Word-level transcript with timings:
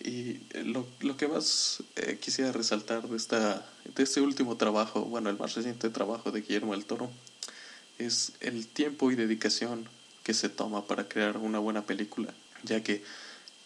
Y 0.00 0.40
eh, 0.50 0.64
lo, 0.64 0.86
lo 1.00 1.16
que 1.16 1.28
más 1.28 1.82
eh, 1.96 2.18
quisiera 2.20 2.52
resaltar 2.52 3.08
de 3.08 3.16
esta 3.16 3.66
de 3.96 4.02
este 4.02 4.20
último 4.20 4.56
trabajo 4.56 5.04
bueno 5.04 5.30
el 5.30 5.38
más 5.38 5.54
reciente 5.54 5.90
trabajo 5.90 6.30
de 6.30 6.42
Guillermo 6.42 6.72
del 6.72 6.84
Toro 6.84 7.10
es 7.98 8.32
el 8.40 8.68
tiempo 8.68 9.10
y 9.10 9.16
dedicación 9.16 9.88
que 10.22 10.34
se 10.34 10.48
toma 10.48 10.86
para 10.86 11.08
crear 11.08 11.36
una 11.38 11.58
buena 11.58 11.82
película 11.82 12.32
ya 12.62 12.82
que 12.82 13.02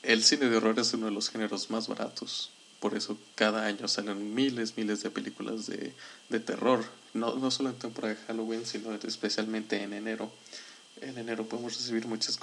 el 0.02 0.25
cine 0.25 0.49
de 0.49 0.56
horror 0.56 0.78
es 0.78 0.93
uno 0.94 1.06
de 1.06 1.12
los 1.12 1.31
géneros 1.31 1.70
más 1.70 1.88
baratos. 1.88 2.50
Por 2.81 2.96
eso 2.96 3.16
cada 3.37 3.66
año 3.66 3.87
salen 3.87 4.34
miles, 4.34 4.76
miles 4.76 5.02
de 5.02 5.10
películas 5.10 5.66
de, 5.66 5.94
de 6.28 6.40
terror. 6.40 6.84
No, 7.14 7.37
no 7.37 7.50
solo 7.50 7.70
en 7.70 7.76
temporada 7.76 8.14
de 8.14 8.20
Halloween, 8.26 8.66
sino 8.66 8.93
especialmente 8.94 9.82
en 9.82 9.93
enero. 9.93 10.32
En 11.00 11.16
enero 11.19 11.46
podemos 11.46 11.76
recibir 11.76 12.06
muchas 12.06 12.37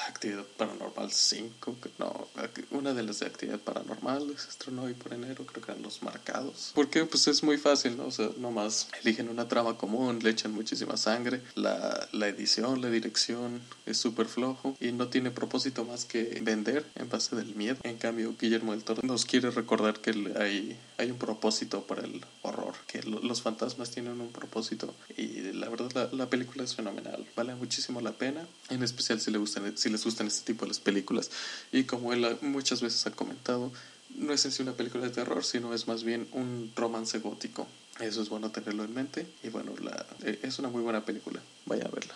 Actividad 0.00 0.44
Paranormal 0.56 1.10
5, 1.10 1.76
no, 1.98 2.28
una 2.70 2.94
de 2.94 3.02
las 3.02 3.20
de 3.20 3.26
Actividad 3.26 3.58
Paranormal 3.58 4.34
se 4.38 4.48
estrenó 4.48 4.82
hoy 4.84 4.94
por 4.94 5.12
enero, 5.12 5.46
creo 5.46 5.64
que 5.64 5.72
eran 5.72 5.82
los 5.82 6.02
marcados. 6.02 6.72
Porque 6.74 7.04
pues 7.04 7.26
es 7.28 7.42
muy 7.42 7.58
fácil, 7.58 7.96
¿no? 7.96 8.06
O 8.06 8.10
sea, 8.10 8.30
nomás 8.38 8.88
eligen 9.02 9.28
una 9.28 9.48
trama 9.48 9.76
común, 9.76 10.20
le 10.22 10.30
echan 10.30 10.52
muchísima 10.52 10.96
sangre, 10.96 11.40
la, 11.54 12.08
la 12.12 12.28
edición, 12.28 12.80
la 12.80 12.90
dirección 12.90 13.60
es 13.86 13.98
súper 13.98 14.26
flojo 14.26 14.76
y 14.80 14.92
no 14.92 15.08
tiene 15.08 15.30
propósito 15.30 15.84
más 15.84 16.04
que 16.04 16.40
vender 16.42 16.84
en 16.94 17.08
base 17.08 17.36
del 17.36 17.54
miedo. 17.54 17.76
En 17.82 17.96
cambio, 17.96 18.34
Guillermo 18.38 18.72
del 18.72 18.84
Toro 18.84 19.02
nos 19.02 19.24
quiere 19.24 19.50
recordar 19.50 20.00
que 20.00 20.10
hay, 20.38 20.78
hay 20.98 21.10
un 21.10 21.18
propósito 21.18 21.86
para 21.86 22.02
el 22.02 22.24
horror. 22.42 22.74
que 22.86 23.02
los 23.02 23.42
fantasmas 23.42 23.90
tienen 23.90 24.20
un 24.20 24.32
propósito 24.32 24.94
y 25.16 25.52
la 25.52 25.68
verdad 25.68 26.10
la, 26.12 26.28
película 26.28 26.64
es 26.64 26.74
fenomenal, 26.74 27.26
vale 27.36 27.54
muchísimo 27.54 28.00
la 28.00 28.12
pena, 28.12 28.46
en 28.68 28.82
especial 28.82 29.20
si, 29.20 29.30
le 29.30 29.38
gustan, 29.38 29.76
si 29.76 29.85
les 29.90 30.04
gustan 30.04 30.26
este 30.26 30.52
tipo 30.52 30.64
de 30.64 30.70
las 30.70 30.80
películas. 30.80 31.30
Y 31.72 31.84
como 31.84 32.12
él 32.12 32.38
muchas 32.40 32.80
veces 32.80 33.06
ha 33.06 33.10
comentado, 33.10 33.72
no 34.14 34.32
es 34.32 34.44
en 34.44 34.52
sí 34.52 34.62
una 34.62 34.72
película 34.72 35.04
de 35.04 35.10
terror, 35.10 35.44
sino 35.44 35.74
es 35.74 35.88
más 35.88 36.04
bien 36.04 36.28
un 36.32 36.72
romance 36.74 37.18
gótico. 37.18 37.66
Eso 38.00 38.22
es 38.22 38.28
bueno 38.28 38.50
tenerlo 38.50 38.84
en 38.84 38.94
mente 38.94 39.26
y 39.42 39.48
bueno, 39.48 39.72
la, 39.82 40.06
eh, 40.22 40.38
es 40.42 40.58
una 40.58 40.68
muy 40.68 40.82
buena 40.82 41.04
película, 41.04 41.40
vaya 41.64 41.86
a 41.86 41.88
verla. 41.88 42.14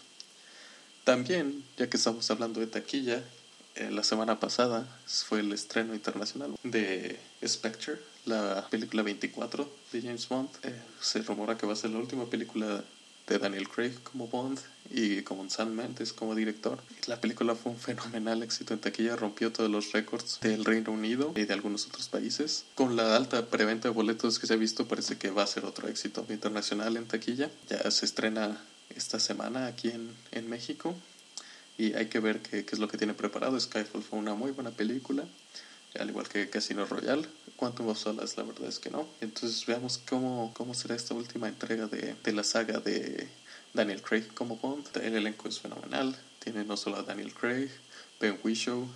También, 1.05 1.65
ya 1.79 1.89
que 1.89 1.97
estamos 1.97 2.31
hablando 2.31 2.61
de 2.61 2.67
taquilla, 2.67 3.25
eh, 3.77 3.91
la 3.91 4.05
semana 4.05 4.39
pasada 4.39 4.87
fue 5.07 5.41
el 5.41 5.53
estreno 5.53 5.95
internacional 5.95 6.55
de 6.63 7.19
Spectre, 7.47 7.99
la 8.27 8.67
película 8.69 9.03
24 9.03 9.71
de 9.93 10.03
James 10.03 10.29
Bond. 10.29 10.51
Eh, 10.65 10.79
se 11.01 11.23
rumora 11.23 11.57
que 11.57 11.67
va 11.67 11.73
a 11.73 11.77
ser 11.77 11.91
la 11.91 11.99
última 11.99 12.27
película 12.27 12.85
de 13.31 13.39
Daniel 13.39 13.69
Craig 13.69 13.95
como 14.03 14.27
Bond 14.27 14.59
y 14.91 15.23
como 15.23 15.49
Sam 15.49 15.71
Mendes 15.73 16.13
como 16.13 16.35
director. 16.35 16.81
La 17.07 17.21
película 17.21 17.55
fue 17.55 17.73
un 17.73 17.79
fenomenal 17.79 18.43
éxito 18.43 18.75
en 18.75 18.81
taquilla, 18.81 19.15
rompió 19.15 19.53
todos 19.53 19.71
los 19.71 19.93
récords 19.93 20.41
del 20.41 20.65
Reino 20.65 20.91
Unido 20.91 21.33
y 21.37 21.45
de 21.45 21.55
algunos 21.55 21.87
otros 21.87 22.09
países. 22.09 22.65
Con 22.75 22.97
la 22.97 23.17
alta 23.17 23.47
preventa 23.47 23.89
de 23.89 23.95
boletos 23.95 24.41
que 24.41 24.49
se 24.49 24.55
ha 24.55 24.57
visto, 24.57 24.89
parece 24.89 25.17
que 25.17 25.31
va 25.31 25.45
a 25.45 25.47
ser 25.47 25.65
otro 25.65 25.89
éxito 25.89 26.27
internacional 26.29 26.97
en 26.97 27.07
taquilla. 27.07 27.51
Ya 27.69 27.89
se 27.91 28.05
estrena 28.05 28.61
esta 28.95 29.21
semana 29.21 29.67
aquí 29.67 29.89
en, 29.89 30.11
en 30.33 30.51
México 30.51 30.97
y 31.79 31.95
hay 31.95 32.07
que 32.07 32.19
ver 32.19 32.41
qué, 32.41 32.65
qué, 32.65 32.75
es 32.75 32.81
lo 32.81 32.89
que 32.89 32.99
tiene 32.99 33.15
preparado. 33.15 33.59
Skyfall 33.59 34.03
fue 34.03 34.19
una 34.19 34.35
muy 34.35 34.51
buena 34.51 34.73
película, 34.73 35.25
al 35.99 36.09
igual 36.09 36.29
que 36.29 36.49
Casino 36.49 36.85
Royale. 36.85 37.29
Quantum 37.57 37.89
of 37.89 37.99
Solace, 37.99 38.37
la 38.37 38.45
verdad 38.45 38.69
es 38.69 38.79
que 38.79 38.91
no. 38.91 39.07
Entonces 39.21 39.67
veamos 39.67 39.99
cómo, 39.99 40.53
cómo 40.55 40.73
será 40.75 40.95
esta 40.95 41.15
última 41.15 41.49
entrega 41.49 41.87
de, 41.87 42.15
de 42.23 42.33
la 42.33 42.43
saga 42.43 42.79
de 42.81 43.29
Daniel 43.75 44.03
Craig 44.03 44.27
como 44.35 44.57
Bond. 44.57 44.87
El 44.97 45.15
elenco 45.15 45.49
es 45.49 45.61
fenomenal. 45.61 46.17
Tiene 46.39 46.65
no 46.65 46.77
solo 46.77 46.97
a 46.97 47.03
Daniel 47.03 47.35
Craig, 47.35 47.71
Ben 48.19 48.39
Whishaw, 48.43 48.89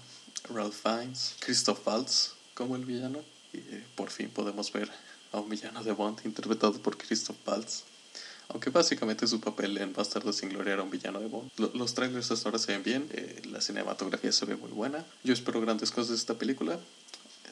Ralph 0.50 0.74
Fiennes, 0.74 1.36
Christoph 1.40 1.86
Waltz 1.86 2.34
como 2.54 2.76
el 2.76 2.84
villano. 2.84 3.20
Y 3.52 3.58
eh, 3.58 3.84
por 3.94 4.10
fin 4.10 4.30
podemos 4.30 4.72
ver 4.72 4.90
a 5.32 5.40
un 5.40 5.48
villano 5.48 5.82
de 5.84 5.92
Bond 5.92 6.20
interpretado 6.24 6.80
por 6.80 6.96
Christoph 6.96 7.36
Waltz. 7.46 7.84
Aunque 8.48 8.70
básicamente 8.70 9.26
su 9.26 9.40
papel 9.40 9.78
en 9.78 9.92
Bastardo 9.92 10.32
sin 10.32 10.50
Gloria 10.50 10.74
era 10.74 10.82
un 10.82 10.90
villano 10.90 11.20
de 11.20 11.26
Bond. 11.26 11.50
Los 11.74 11.94
trailers 11.94 12.30
hasta 12.30 12.48
ahora 12.48 12.58
se 12.58 12.72
ven 12.72 12.82
bien, 12.82 13.08
eh, 13.12 13.42
la 13.50 13.60
cinematografía 13.60 14.32
se 14.32 14.44
ve 14.44 14.56
muy 14.56 14.70
buena. 14.70 15.04
Yo 15.22 15.32
espero 15.32 15.60
grandes 15.60 15.90
cosas 15.90 16.10
de 16.10 16.16
esta 16.16 16.34
película, 16.34 16.78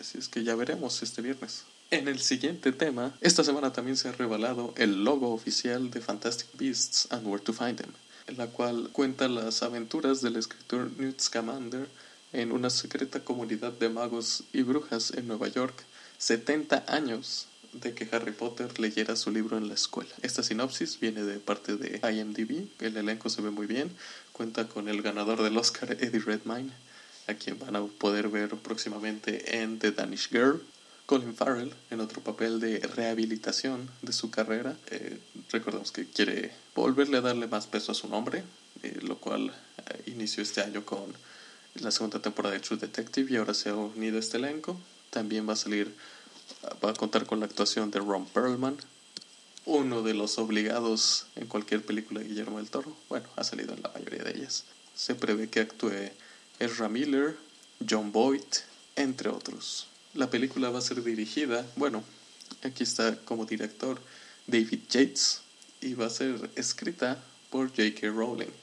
así 0.01 0.19
es 0.19 0.29
que 0.29 0.45
ya 0.45 0.55
veremos 0.55 1.03
este 1.03 1.23
viernes. 1.23 1.65
En 1.91 2.09
el 2.09 2.21
siguiente 2.21 2.73
tema, 2.73 3.15
esta 3.21 3.45
semana 3.45 3.73
también 3.73 3.97
se 3.97 4.09
ha 4.09 4.13
revelado 4.13 4.73
el 4.77 5.05
logo 5.05 5.33
oficial 5.33 5.91
de 5.91 6.01
Fantastic 6.01 6.49
Beasts 6.55 7.07
and 7.11 7.27
Where 7.27 7.43
to 7.43 7.53
Find 7.53 7.77
Them, 7.77 7.91
en 8.27 8.39
la 8.39 8.47
cual 8.47 8.89
cuenta 8.93 9.29
las 9.29 9.63
aventuras 9.63 10.23
del 10.23 10.37
escritor 10.37 10.91
Newt 10.99 11.21
Scamander 11.21 11.89
en 12.33 12.53
una 12.53 12.71
secreta 12.71 13.21
comunidad 13.21 13.73
de 13.73 13.91
magos 13.91 14.45
y 14.53 14.63
brujas 14.63 15.13
en 15.13 15.29
Nueva 15.29 15.49
York, 15.49 15.85
70 16.19 16.85
años 16.89 17.47
de 17.73 17.95
que 17.95 18.09
Harry 18.13 18.33
Potter 18.33 18.79
leyera 18.79 19.17
su 19.17 19.31
libro 19.31 19.57
en 19.57 19.69
la 19.69 19.75
escuela. 19.75 20.11
Esta 20.23 20.43
sinopsis 20.43 21.01
viene 21.01 21.23
de 21.23 21.39
parte 21.39 21.77
de 21.77 22.01
IMDb, 22.13 22.69
el 22.81 22.97
elenco 22.97 23.31
se 23.31 23.43
ve 23.43 23.51
muy 23.51 23.67
bien, 23.67 23.91
cuenta 24.33 24.69
con 24.69 24.89
el 24.89 25.03
ganador 25.03 25.43
del 25.43 25.57
Oscar 25.57 25.93
Eddie 25.93 26.21
Redmayne, 26.21 26.73
a 27.29 27.35
quien 27.35 27.59
van 27.59 27.77
a 27.77 27.85
poder 27.87 28.29
ver 28.29 28.51
próximamente 28.57 29.61
en 29.61 29.79
The 29.79 29.93
Danish 29.93 30.29
Girl. 30.29 30.63
Colin 31.07 31.35
Farrell 31.35 31.75
en 31.91 32.01
otro 32.01 32.23
papel 32.23 32.61
de 32.61 32.79
rehabilitación 32.79 33.91
de 34.03 34.13
su 34.13 34.31
carrera. 34.31 34.77
Eh, 34.91 35.19
recordemos 35.51 35.93
que 35.93 36.07
quiere 36.07 36.53
volverle 36.75 37.19
a 37.19 37.21
darle 37.21 37.49
más 37.49 37.67
peso 37.67 37.93
a 37.93 37.95
su 37.95 38.09
nombre, 38.09 38.45
eh, 38.83 38.99
lo 39.03 39.19
cual 39.19 39.49
eh, 39.51 40.03
inició 40.07 40.43
este 40.43 40.61
año 40.61 40.85
con 40.85 41.13
la 41.75 41.91
segunda 41.91 42.21
temporada 42.21 42.55
de 42.55 42.61
True 42.61 42.79
Detective 42.79 43.33
y 43.33 43.37
ahora 43.37 43.53
se 43.53 43.71
ha 43.71 43.75
unido 43.75 44.17
a 44.17 44.21
este 44.21 44.39
elenco. 44.39 44.81
También 45.11 45.47
va 45.47 45.55
a 45.55 45.57
salir 45.57 45.95
va 46.85 46.91
a 46.91 46.95
contar 46.95 47.27
con 47.27 47.41
la 47.41 47.47
actuación 47.47 47.91
de 47.91 48.01
Ron 48.01 48.27
Perlman, 48.27 48.77
uno 49.65 50.03
de 50.03 50.15
los 50.15 50.39
obligados 50.39 51.27
en 51.37 51.47
cualquier 51.47 51.85
película 51.85 52.21
de 52.21 52.29
Guillermo 52.29 52.59
del 52.59 52.71
Toro. 52.71 52.97
Bueno, 53.09 53.29
ha 53.37 53.45
salido 53.45 53.75
en 53.75 53.83
la 53.83 53.91
mayoría 53.91 54.25
de 54.25 54.33
ellas. 54.33 54.65
Se 54.95 55.15
prevé 55.15 55.49
que 55.49 55.61
actúe 55.61 56.11
Ezra 56.59 56.89
Miller, 56.89 57.37
John 57.89 58.13
Boyd, 58.13 58.43
entre 58.97 59.31
otros. 59.31 59.87
La 60.15 60.31
película 60.31 60.71
va 60.71 60.79
a 60.79 60.83
ser 60.83 61.03
dirigida, 61.03 61.67
bueno, 61.77 62.03
aquí 62.63 62.83
está 62.83 63.17
como 63.25 63.47
director 63.47 64.01
David 64.47 64.81
Yates 64.91 65.41
y 65.81 65.95
va 65.95 66.07
a 66.07 66.11
ser 66.11 66.51
escrita 66.57 67.23
por 67.51 67.69
J.K. 67.69 68.09
Rowling. 68.09 68.62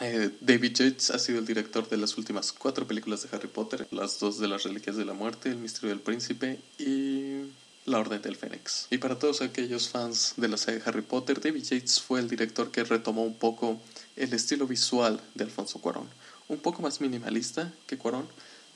Eh, 0.00 0.30
David 0.40 0.74
Yates 0.74 1.10
ha 1.10 1.18
sido 1.18 1.40
el 1.40 1.46
director 1.46 1.88
de 1.88 1.96
las 1.96 2.16
últimas 2.18 2.52
cuatro 2.52 2.86
películas 2.86 3.22
de 3.22 3.36
Harry 3.36 3.48
Potter, 3.48 3.88
las 3.90 4.20
dos 4.20 4.38
de 4.38 4.46
las 4.46 4.62
Reliquias 4.62 4.96
de 4.96 5.04
la 5.04 5.12
Muerte, 5.12 5.50
El 5.50 5.56
Misterio 5.56 5.88
del 5.88 6.00
Príncipe 6.00 6.60
y 6.78 7.50
La 7.84 7.98
Orden 7.98 8.22
del 8.22 8.36
Fénix. 8.36 8.86
Y 8.90 8.98
para 8.98 9.18
todos 9.18 9.42
aquellos 9.42 9.88
fans 9.88 10.34
de 10.36 10.48
la 10.48 10.56
saga 10.56 10.78
de 10.78 10.84
Harry 10.86 11.02
Potter, 11.02 11.40
David 11.40 11.64
Yates 11.64 12.00
fue 12.00 12.20
el 12.20 12.28
director 12.28 12.70
que 12.70 12.84
retomó 12.84 13.24
un 13.24 13.34
poco 13.34 13.80
el 14.14 14.32
estilo 14.32 14.68
visual 14.68 15.20
de 15.34 15.44
Alfonso 15.44 15.80
Cuarón, 15.80 16.08
un 16.46 16.58
poco 16.58 16.80
más 16.80 17.00
minimalista 17.00 17.72
que 17.88 17.98
Cuarón, 17.98 18.28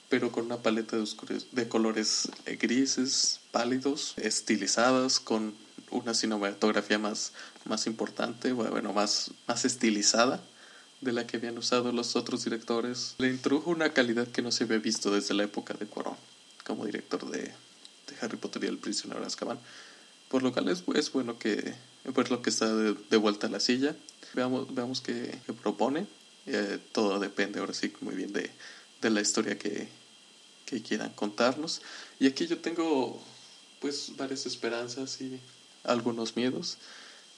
pero 0.09 0.33
con 0.33 0.47
una 0.47 0.59
paleta 0.59 0.97
de, 0.97 1.07
de 1.53 1.69
colores 1.69 2.31
eh, 2.47 2.57
grises, 2.61 3.41
pálidos, 3.53 4.15
estilizadas, 4.17 5.21
con 5.21 5.55
una 5.91 6.15
cinematografía 6.15 6.99
más, 6.99 7.33
más 7.65 7.87
importante, 7.87 8.53
bueno, 8.53 8.93
más, 8.93 9.31
más 9.47 9.65
estilizada 9.65 10.43
de 11.03 11.13
la 11.13 11.27
que 11.27 11.37
habían 11.37 11.59
usado 11.59 11.93
los 11.93 12.17
otros 12.17 12.45
directores, 12.45 13.15
le 13.19 13.29
introdujo 13.29 13.71
una 13.71 13.93
calidad 13.93 14.29
que 14.29 14.41
no 14.41 14.51
se 14.51 14.65
había 14.65 14.79
visto 14.79 15.11
desde 15.11 15.35
la 15.35 15.43
época 15.43 15.75
de 15.75 15.87
Cuarón, 15.87 16.17
como 16.65 16.87
director 16.87 17.29
de, 17.29 17.41
de 17.41 18.17
Harry 18.21 18.37
Potter 18.39 18.65
y 18.65 18.69
el 18.69 18.79
prisionero 18.79 19.21
de 19.21 19.27
Azkaban. 19.27 19.59
Por 20.29 20.43
lo 20.43 20.53
cual 20.53 20.69
es, 20.69 20.85
es 20.95 21.13
bueno 21.13 21.39
que, 21.39 21.75
pues 22.15 22.31
lo 22.31 22.41
que 22.41 22.51
está 22.51 22.75
de, 22.75 23.17
vuelta 23.19 23.49
a 23.49 23.51
la 23.51 23.61
silla, 23.61 23.95
veamos, 24.33 24.73
veamos 24.75 25.01
qué, 25.01 25.39
propone. 25.61 26.07
Eh, 26.47 26.79
todo 26.93 27.19
depende 27.19 27.61
ahora 27.61 27.75
sí 27.75 27.93
muy 28.01 28.15
bien 28.15 28.33
de, 28.33 28.51
de 29.01 29.11
la 29.11 29.21
historia 29.21 29.59
que, 29.59 29.89
que 30.67 30.83
quieran 30.83 31.11
contarnos. 31.11 31.83
Y 32.19 32.27
aquí 32.29 32.47
yo 32.47 32.59
tengo 32.59 33.23
pues 33.81 34.13
varias 34.17 34.47
esperanzas 34.47 35.21
y 35.21 35.41
algunos 35.83 36.37
miedos. 36.37 36.79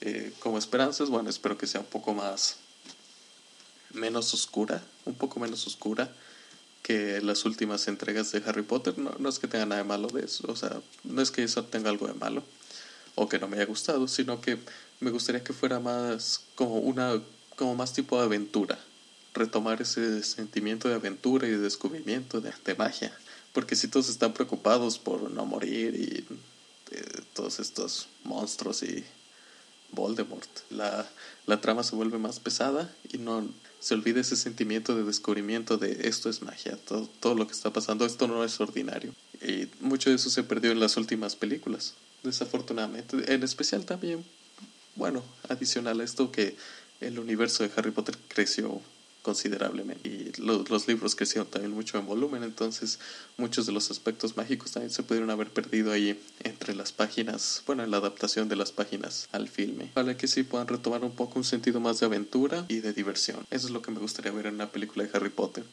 Eh, 0.01 0.31
como 0.39 0.57
esperanzas, 0.57 1.09
bueno, 1.09 1.29
espero 1.29 1.57
que 1.57 1.67
sea 1.67 1.81
un 1.81 1.87
poco 1.87 2.13
más 2.13 2.57
menos 3.95 4.33
oscura, 4.33 4.83
un 5.05 5.15
poco 5.15 5.39
menos 5.39 5.65
oscura 5.67 6.13
que 6.83 7.19
las 7.21 7.45
últimas 7.45 7.87
entregas 7.87 8.31
de 8.31 8.43
Harry 8.45 8.61
Potter. 8.61 8.97
No, 8.99 9.15
no 9.17 9.29
es 9.29 9.39
que 9.39 9.47
tenga 9.47 9.65
nada 9.65 9.81
de 9.81 9.87
malo 9.87 10.07
de 10.07 10.25
eso, 10.25 10.45
o 10.47 10.55
sea, 10.55 10.81
no 11.03 11.21
es 11.21 11.31
que 11.31 11.43
eso 11.43 11.63
tenga 11.65 11.89
algo 11.89 12.07
de 12.07 12.13
malo 12.13 12.43
o 13.15 13.29
que 13.29 13.39
no 13.39 13.47
me 13.47 13.57
haya 13.57 13.65
gustado, 13.65 14.07
sino 14.07 14.41
que 14.41 14.57
me 14.99 15.09
gustaría 15.09 15.43
que 15.43 15.53
fuera 15.53 15.79
más 15.79 16.41
como 16.55 16.79
una 16.79 17.21
como 17.55 17.75
más 17.75 17.93
tipo 17.93 18.17
de 18.19 18.25
aventura, 18.25 18.77
retomar 19.33 19.81
ese 19.81 20.23
sentimiento 20.23 20.89
de 20.89 20.95
aventura 20.95 21.47
y 21.47 21.51
de 21.51 21.57
descubrimiento 21.57 22.41
de, 22.41 22.75
magia, 22.75 23.17
porque 23.53 23.75
si 23.75 23.87
todos 23.87 24.09
están 24.09 24.33
preocupados 24.33 24.99
por 24.99 25.31
no 25.31 25.45
morir 25.45 25.95
y 25.95 26.25
eh, 26.93 27.21
todos 27.33 27.59
estos 27.59 28.07
monstruos 28.23 28.83
y 28.83 29.05
Voldemort, 29.91 30.49
la, 30.69 31.07
la 31.45 31.61
trama 31.61 31.83
se 31.83 31.95
vuelve 31.95 32.17
más 32.17 32.39
pesada 32.39 32.93
y 33.11 33.17
no 33.17 33.47
se 33.79 33.93
olvida 33.93 34.21
ese 34.21 34.35
sentimiento 34.35 34.95
de 34.95 35.03
descubrimiento 35.03 35.77
de 35.77 36.07
esto 36.07 36.29
es 36.29 36.41
magia, 36.41 36.75
todo, 36.75 37.07
todo 37.19 37.35
lo 37.35 37.45
que 37.45 37.53
está 37.53 37.71
pasando, 37.71 38.05
esto 38.05 38.27
no 38.27 38.43
es 38.43 38.59
ordinario. 38.59 39.13
Y 39.41 39.67
mucho 39.79 40.09
de 40.09 40.15
eso 40.15 40.29
se 40.29 40.43
perdió 40.43 40.71
en 40.71 40.79
las 40.79 40.97
últimas 40.97 41.35
películas, 41.35 41.93
desafortunadamente. 42.23 43.31
En 43.33 43.43
especial 43.43 43.85
también, 43.85 44.25
bueno, 44.95 45.23
adicional 45.49 46.01
a 46.01 46.03
esto 46.03 46.31
que 46.31 46.55
el 46.99 47.19
universo 47.19 47.63
de 47.63 47.71
Harry 47.75 47.91
Potter 47.91 48.17
creció 48.27 48.81
considerablemente. 49.25 50.07
Y 50.07 50.31
los 50.39 50.87
libros 50.87 51.15
crecieron 51.15 51.47
también 51.47 51.73
mucho 51.73 51.97
en 51.97 52.05
volumen, 52.05 52.43
entonces 52.43 52.99
muchos 53.37 53.65
de 53.65 53.71
los 53.71 53.89
aspectos 53.89 54.37
mágicos 54.37 54.71
también 54.71 54.91
se 54.91 55.01
pudieron 55.01 55.31
haber 55.31 55.49
perdido 55.49 55.91
ahí 55.91 56.21
entre 56.43 56.75
las 56.75 56.91
páginas, 56.91 57.63
bueno, 57.65 57.83
en 57.83 57.89
la 57.89 57.97
adaptación 57.97 58.49
de 58.49 58.55
las 58.55 58.71
páginas 58.71 59.27
al 59.31 59.49
filme. 59.49 59.89
Para 59.95 60.15
que 60.15 60.27
sí 60.27 60.43
puedan 60.43 60.67
retomar 60.67 61.03
un 61.03 61.15
poco 61.15 61.39
un 61.39 61.43
sentido 61.43 61.79
más 61.79 61.99
de 61.99 62.05
aventura 62.05 62.65
y 62.67 62.81
de 62.81 62.93
diversión. 62.93 63.47
Eso 63.49 63.65
es 63.65 63.73
lo 63.73 63.81
que 63.81 63.89
me 63.89 63.99
gustaría 63.99 64.31
ver 64.31 64.45
en 64.45 64.53
una 64.53 64.69
película 64.69 65.03
de 65.03 65.09
Harry 65.17 65.31
Potter. 65.31 65.63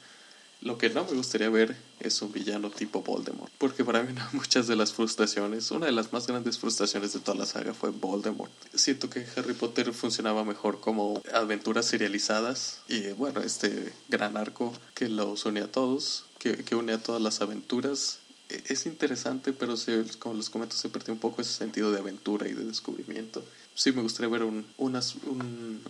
Lo 0.63 0.79
que 0.79 0.91
no 0.91 1.05
me 1.05 1.13
gustaría 1.13 1.51
ver 1.51 1.77
es 1.99 2.23
un 2.23 2.33
villano 2.33 2.71
tipo 2.71 3.03
Voldemort, 3.03 3.53
porque 3.59 3.85
para 3.85 4.03
mí 4.03 4.15
muchas 4.33 4.69
de 4.69 4.77
las 4.77 4.93
frustraciones, 4.93 5.71
una 5.73 5.87
de 5.87 5.93
las 5.93 6.13
más 6.13 6.27
grandes 6.29 6.59
frustraciones 6.59 7.13
de 7.13 7.21
toda 7.21 7.37
la 7.37 7.47
saga 7.47 7.75
fue 7.75 7.91
Voldemort. 7.91 8.53
Siento 8.73 9.11
que 9.11 9.27
Harry 9.37 9.55
Potter 9.55 9.93
funcionaba 9.93 10.45
mejor 10.45 10.81
como 10.81 11.21
aventuras 11.35 11.87
serializadas 11.87 12.81
y 12.89 13.09
bueno, 13.11 13.41
este 13.41 13.93
gran 14.09 14.37
arco 14.37 14.73
que 14.95 15.09
los 15.09 15.45
une 15.47 15.63
a 15.63 15.71
todos, 15.71 16.27
que, 16.39 16.65
que 16.65 16.77
une 16.77 16.93
a 16.93 17.03
todas 17.03 17.21
las 17.21 17.41
aventuras 17.41 18.21
e, 18.49 18.63
es 18.69 18.87
interesante, 18.87 19.53
pero 19.53 19.77
se, 19.77 20.05
como 20.19 20.37
les 20.37 20.49
comento, 20.49 20.77
se 20.77 20.89
perdió 20.89 21.13
un 21.13 21.21
poco 21.21 21.43
ese 21.43 21.53
sentido 21.53 21.91
de 21.91 21.99
aventura 21.99 22.49
y 22.49 22.53
de 22.53 22.65
descubrimiento. 22.65 23.43
Sí 23.75 23.91
me 23.93 24.03
gustaría 24.03 24.29
ver 24.29 24.45
un, 24.45 24.67
una, 24.77 25.01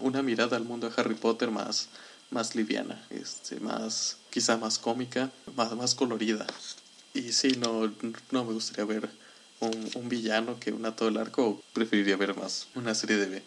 una 0.00 0.22
mirada 0.22 0.56
al 0.56 0.64
mundo 0.64 0.88
de 0.88 0.94
Harry 0.96 1.14
Potter 1.14 1.50
más, 1.50 1.88
más 2.32 2.54
liviana, 2.54 3.04
este, 3.10 3.60
más, 3.60 4.18
quizá 4.30 4.56
más 4.56 4.78
cómica, 4.78 5.30
más, 5.56 5.74
más 5.76 5.94
colorida. 5.94 6.46
Y 7.14 7.32
sí, 7.32 7.56
no, 7.58 7.92
no 8.30 8.44
me 8.44 8.52
gustaría 8.52 8.84
ver 8.84 9.08
un, 9.60 9.90
un 9.94 10.08
villano 10.08 10.58
que 10.58 10.72
una 10.72 10.96
todo 10.96 11.08
el 11.08 11.18
arco, 11.18 11.62
preferiría 11.72 12.16
ver 12.16 12.36
más 12.36 12.68
una 12.74 12.94
serie 12.94 13.16
de, 13.16 13.42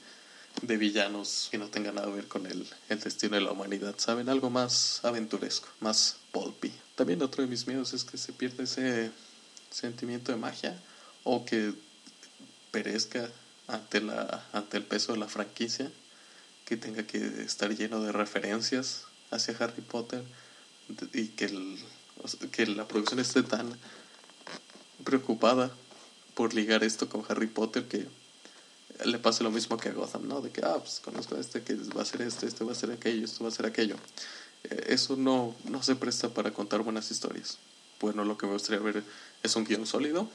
de 0.61 0.77
villanos 0.77 1.49
que 1.51 1.57
no 1.57 1.67
tengan 1.67 1.95
nada 1.95 2.07
que 2.07 2.13
ver 2.13 2.27
con 2.27 2.45
el, 2.45 2.65
el 2.89 2.99
destino 2.99 3.35
de 3.35 3.41
la 3.41 3.51
humanidad, 3.51 3.95
¿saben? 3.97 4.29
Algo 4.29 4.49
más 4.49 5.01
aventuresco, 5.03 5.67
más 5.81 6.17
pulpy. 6.31 6.71
También 6.95 7.21
otro 7.21 7.43
de 7.43 7.49
mis 7.49 7.67
miedos 7.67 7.93
es 7.93 8.03
que 8.03 8.17
se 8.17 8.33
pierda 8.33 8.63
ese 8.63 9.11
sentimiento 9.69 10.31
de 10.31 10.37
magia 10.37 10.79
o 11.23 11.43
que 11.43 11.73
perezca 12.71 13.29
ante, 13.67 14.01
la, 14.01 14.45
ante 14.53 14.77
el 14.77 14.83
peso 14.83 15.13
de 15.13 15.19
la 15.19 15.27
franquicia, 15.27 15.91
que 16.65 16.77
tenga 16.77 17.03
que 17.03 17.43
estar 17.43 17.73
lleno 17.75 18.01
de 18.01 18.11
referencias 18.11 19.05
hacia 19.31 19.55
Harry 19.59 19.81
Potter 19.81 20.23
y 21.13 21.29
que, 21.29 21.45
el, 21.45 21.77
que 22.51 22.65
la 22.65 22.87
producción 22.87 23.19
esté 23.19 23.43
tan 23.43 23.77
preocupada 25.03 25.71
por 26.33 26.53
ligar 26.53 26.83
esto 26.83 27.07
con 27.07 27.23
Harry 27.29 27.47
Potter 27.47 27.87
que 27.87 28.07
le 29.03 29.19
pase 29.19 29.43
lo 29.43 29.51
mismo 29.51 29.77
que 29.77 29.89
a 29.89 29.93
Gotham, 29.93 30.27
¿no? 30.27 30.41
De 30.41 30.51
que, 30.51 30.61
ah, 30.63 30.77
pues 30.79 31.01
conozco 31.03 31.35
a 31.35 31.39
este 31.39 31.61
que 31.61 31.75
va 31.75 32.01
a 32.01 32.05
ser 32.05 32.21
este, 32.21 32.45
este 32.45 32.63
va 32.63 32.71
a 32.71 32.75
ser 32.75 32.91
aquello, 32.91 33.25
esto 33.25 33.43
va 33.43 33.49
a 33.49 33.53
ser 33.53 33.65
aquello. 33.65 33.95
Eh, 34.63 34.87
eso 34.89 35.15
no, 35.17 35.55
no 35.65 35.83
se 35.83 35.95
presta 35.95 36.29
para 36.29 36.51
contar 36.51 36.81
buenas 36.81 37.11
historias. 37.11 37.57
Bueno, 37.99 38.23
lo 38.23 38.37
que 38.37 38.45
me 38.45 38.53
gustaría 38.53 38.81
ver 38.81 39.03
es 39.43 39.55
un 39.55 39.65
guion 39.65 39.85
sólido. 39.85 40.29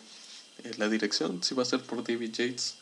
Eh, 0.64 0.72
la 0.76 0.88
dirección, 0.88 1.42
si 1.42 1.54
va 1.54 1.62
a 1.62 1.66
ser 1.66 1.80
por 1.82 2.04
David 2.04 2.32
Yates, 2.32 2.74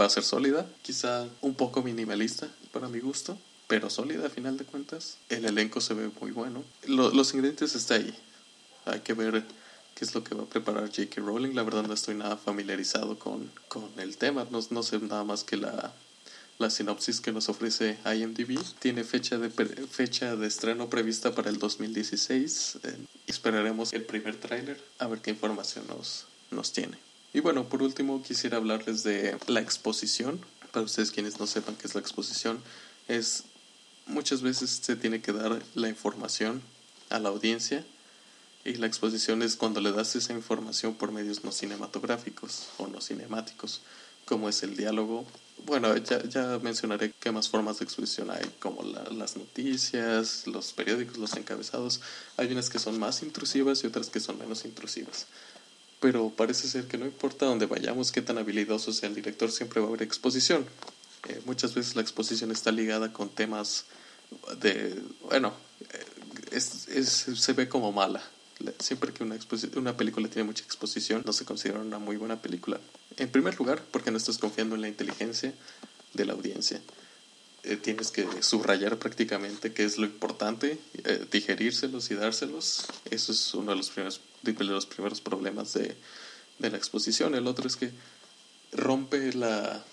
va 0.00 0.04
a 0.04 0.10
ser 0.10 0.22
sólida. 0.22 0.70
Quizá 0.82 1.26
un 1.40 1.54
poco 1.54 1.82
minimalista 1.82 2.48
para 2.72 2.88
mi 2.88 3.00
gusto, 3.00 3.38
pero 3.66 3.90
sólida 3.90 4.26
a 4.26 4.30
final 4.30 4.56
de 4.56 4.64
cuentas. 4.64 5.18
El 5.28 5.44
elenco 5.44 5.80
se 5.80 5.94
ve 5.94 6.10
muy 6.20 6.30
bueno. 6.30 6.64
los 6.86 7.34
ingredientes 7.34 7.74
están 7.74 8.02
ahí. 8.02 8.18
Hay 8.86 9.00
que 9.00 9.14
ver 9.14 9.44
qué 9.94 10.04
es 10.04 10.14
lo 10.14 10.22
que 10.22 10.34
va 10.34 10.44
a 10.44 10.46
preparar 10.46 10.86
J.K. 10.88 11.20
Rowling. 11.20 11.54
La 11.54 11.62
verdad 11.62 11.82
no 11.82 11.92
estoy 11.92 12.14
nada 12.14 12.36
familiarizado 12.36 13.18
con, 13.18 13.50
con 13.68 13.88
el 13.98 14.16
tema, 14.16 14.46
no, 14.50 14.82
sé 14.82 14.98
nada 15.00 15.24
más 15.24 15.44
que 15.44 15.56
la, 15.56 15.92
la 16.58 16.70
sinopsis 16.70 17.20
que 17.20 17.32
nos 17.32 17.48
ofrece 17.48 17.98
IMDb. 18.04 18.58
Tiene 18.78 19.04
fecha 19.04 19.38
de, 19.38 19.50
fecha 19.50 20.36
de 20.36 20.46
estreno 20.46 20.88
prevista 20.88 21.34
para 21.34 21.50
el 21.50 21.58
2016. 21.58 22.78
Eh, 22.84 22.96
esperaremos 23.26 23.92
el 23.92 24.04
primer 24.04 24.36
tráiler 24.36 24.80
a 24.98 25.08
ver 25.08 25.20
qué 25.20 25.30
información 25.30 25.86
nos, 25.88 26.26
nos 26.50 26.72
tiene. 26.72 26.96
Y 27.34 27.40
bueno, 27.40 27.68
por 27.68 27.82
último 27.82 28.22
quisiera 28.22 28.56
hablarles 28.56 29.02
de 29.02 29.36
la 29.48 29.60
exposición. 29.60 30.40
Para 30.72 30.84
ustedes 30.84 31.10
quienes 31.10 31.38
no 31.38 31.46
sepan 31.46 31.76
qué 31.76 31.86
es 31.86 31.94
la 31.94 32.00
exposición, 32.00 32.60
es 33.08 33.44
muchas 34.06 34.42
veces 34.42 34.70
se 34.82 34.96
tiene 34.96 35.20
que 35.20 35.32
dar 35.32 35.62
la 35.74 35.88
información 35.88 36.62
a 37.10 37.18
la 37.18 37.28
audiencia 37.28 37.84
y 38.64 38.74
la 38.74 38.86
exposición 38.86 39.42
es 39.42 39.56
cuando 39.56 39.80
le 39.80 39.92
das 39.92 40.16
esa 40.16 40.32
información 40.32 40.94
por 40.94 41.12
medios 41.12 41.44
no 41.44 41.52
cinematográficos 41.52 42.68
o 42.78 42.86
no 42.86 43.00
cinemáticos, 43.00 43.80
como 44.24 44.48
es 44.48 44.62
el 44.62 44.76
diálogo. 44.76 45.24
Bueno, 45.64 45.96
ya, 45.96 46.22
ya 46.24 46.58
mencionaré 46.58 47.12
qué 47.18 47.32
más 47.32 47.48
formas 47.48 47.78
de 47.78 47.84
exposición 47.84 48.30
hay, 48.30 48.44
como 48.60 48.82
las 48.82 49.36
noticias, 49.36 50.46
los 50.46 50.72
periódicos, 50.72 51.18
los 51.18 51.34
encabezados. 51.34 52.00
Hay 52.36 52.52
unas 52.52 52.68
que 52.68 52.78
son 52.78 52.98
más 52.98 53.22
intrusivas 53.22 53.82
y 53.84 53.86
otras 53.86 54.10
que 54.10 54.20
son 54.20 54.38
menos 54.38 54.64
intrusivas. 54.64 55.26
Pero 56.00 56.30
parece 56.30 56.68
ser 56.68 56.86
que 56.86 56.96
no 56.96 57.06
importa 57.06 57.46
dónde 57.46 57.66
vayamos, 57.66 58.12
qué 58.12 58.22
tan 58.22 58.38
habilidoso 58.38 58.92
sea 58.92 59.08
el 59.08 59.14
director, 59.14 59.50
siempre 59.50 59.80
va 59.80 59.86
a 59.86 59.88
haber 59.88 60.02
exposición. 60.02 60.64
Eh, 61.28 61.40
muchas 61.44 61.74
veces 61.74 61.96
la 61.96 62.02
exposición 62.02 62.52
está 62.52 62.70
ligada 62.70 63.12
con 63.12 63.28
temas 63.28 63.86
de, 64.60 65.02
bueno, 65.22 65.52
eh, 65.90 66.52
es, 66.52 66.64
se 67.34 67.52
ve 67.52 67.68
como 67.68 67.92
mala, 67.92 68.22
siempre 68.78 69.12
que 69.12 69.24
una, 69.24 69.36
una 69.76 69.96
película 69.96 70.28
tiene 70.28 70.46
mucha 70.46 70.64
exposición, 70.64 71.22
no 71.26 71.32
se 71.32 71.44
considera 71.44 71.80
una 71.80 71.98
muy 71.98 72.16
buena 72.16 72.40
película. 72.40 72.80
En 73.16 73.30
primer 73.30 73.58
lugar, 73.58 73.82
porque 73.90 74.10
no 74.10 74.18
estás 74.18 74.38
confiando 74.38 74.76
en 74.76 74.82
la 74.82 74.88
inteligencia 74.88 75.52
de 76.14 76.24
la 76.24 76.34
audiencia. 76.34 76.80
Eh, 77.64 77.76
tienes 77.76 78.12
que 78.12 78.26
subrayar 78.40 78.98
prácticamente 78.98 79.72
qué 79.72 79.84
es 79.84 79.98
lo 79.98 80.06
importante, 80.06 80.78
digerírselos 81.32 82.10
y 82.12 82.14
dárselos. 82.14 82.86
Eso 83.10 83.32
es 83.32 83.54
uno 83.54 83.72
de 83.72 83.76
los 83.76 83.90
primeros, 83.90 84.20
de 84.42 84.52
los 84.64 84.86
primeros 84.86 85.20
problemas 85.20 85.74
de, 85.74 85.96
de 86.58 86.70
la 86.70 86.76
exposición. 86.76 87.34
El 87.34 87.46
otro 87.46 87.66
es 87.66 87.76
que 87.76 87.90
rompe 88.72 89.32
la, 89.32 89.84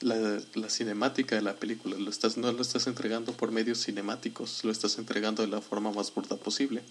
la, 0.00 0.40
la, 0.54 0.70
cinemática 0.70 1.36
de 1.36 1.42
la 1.42 1.54
película. 1.54 1.96
Lo 1.96 2.10
estás, 2.10 2.36
no 2.36 2.50
lo 2.52 2.62
estás 2.62 2.86
entregando 2.86 3.32
por 3.32 3.50
medios 3.50 3.84
cinemáticos, 3.84 4.64
lo 4.64 4.72
estás 4.72 4.98
entregando 4.98 5.42
de 5.42 5.48
la 5.48 5.60
forma 5.60 5.92
más 5.92 6.12
burda 6.14 6.36
posible 6.36 6.82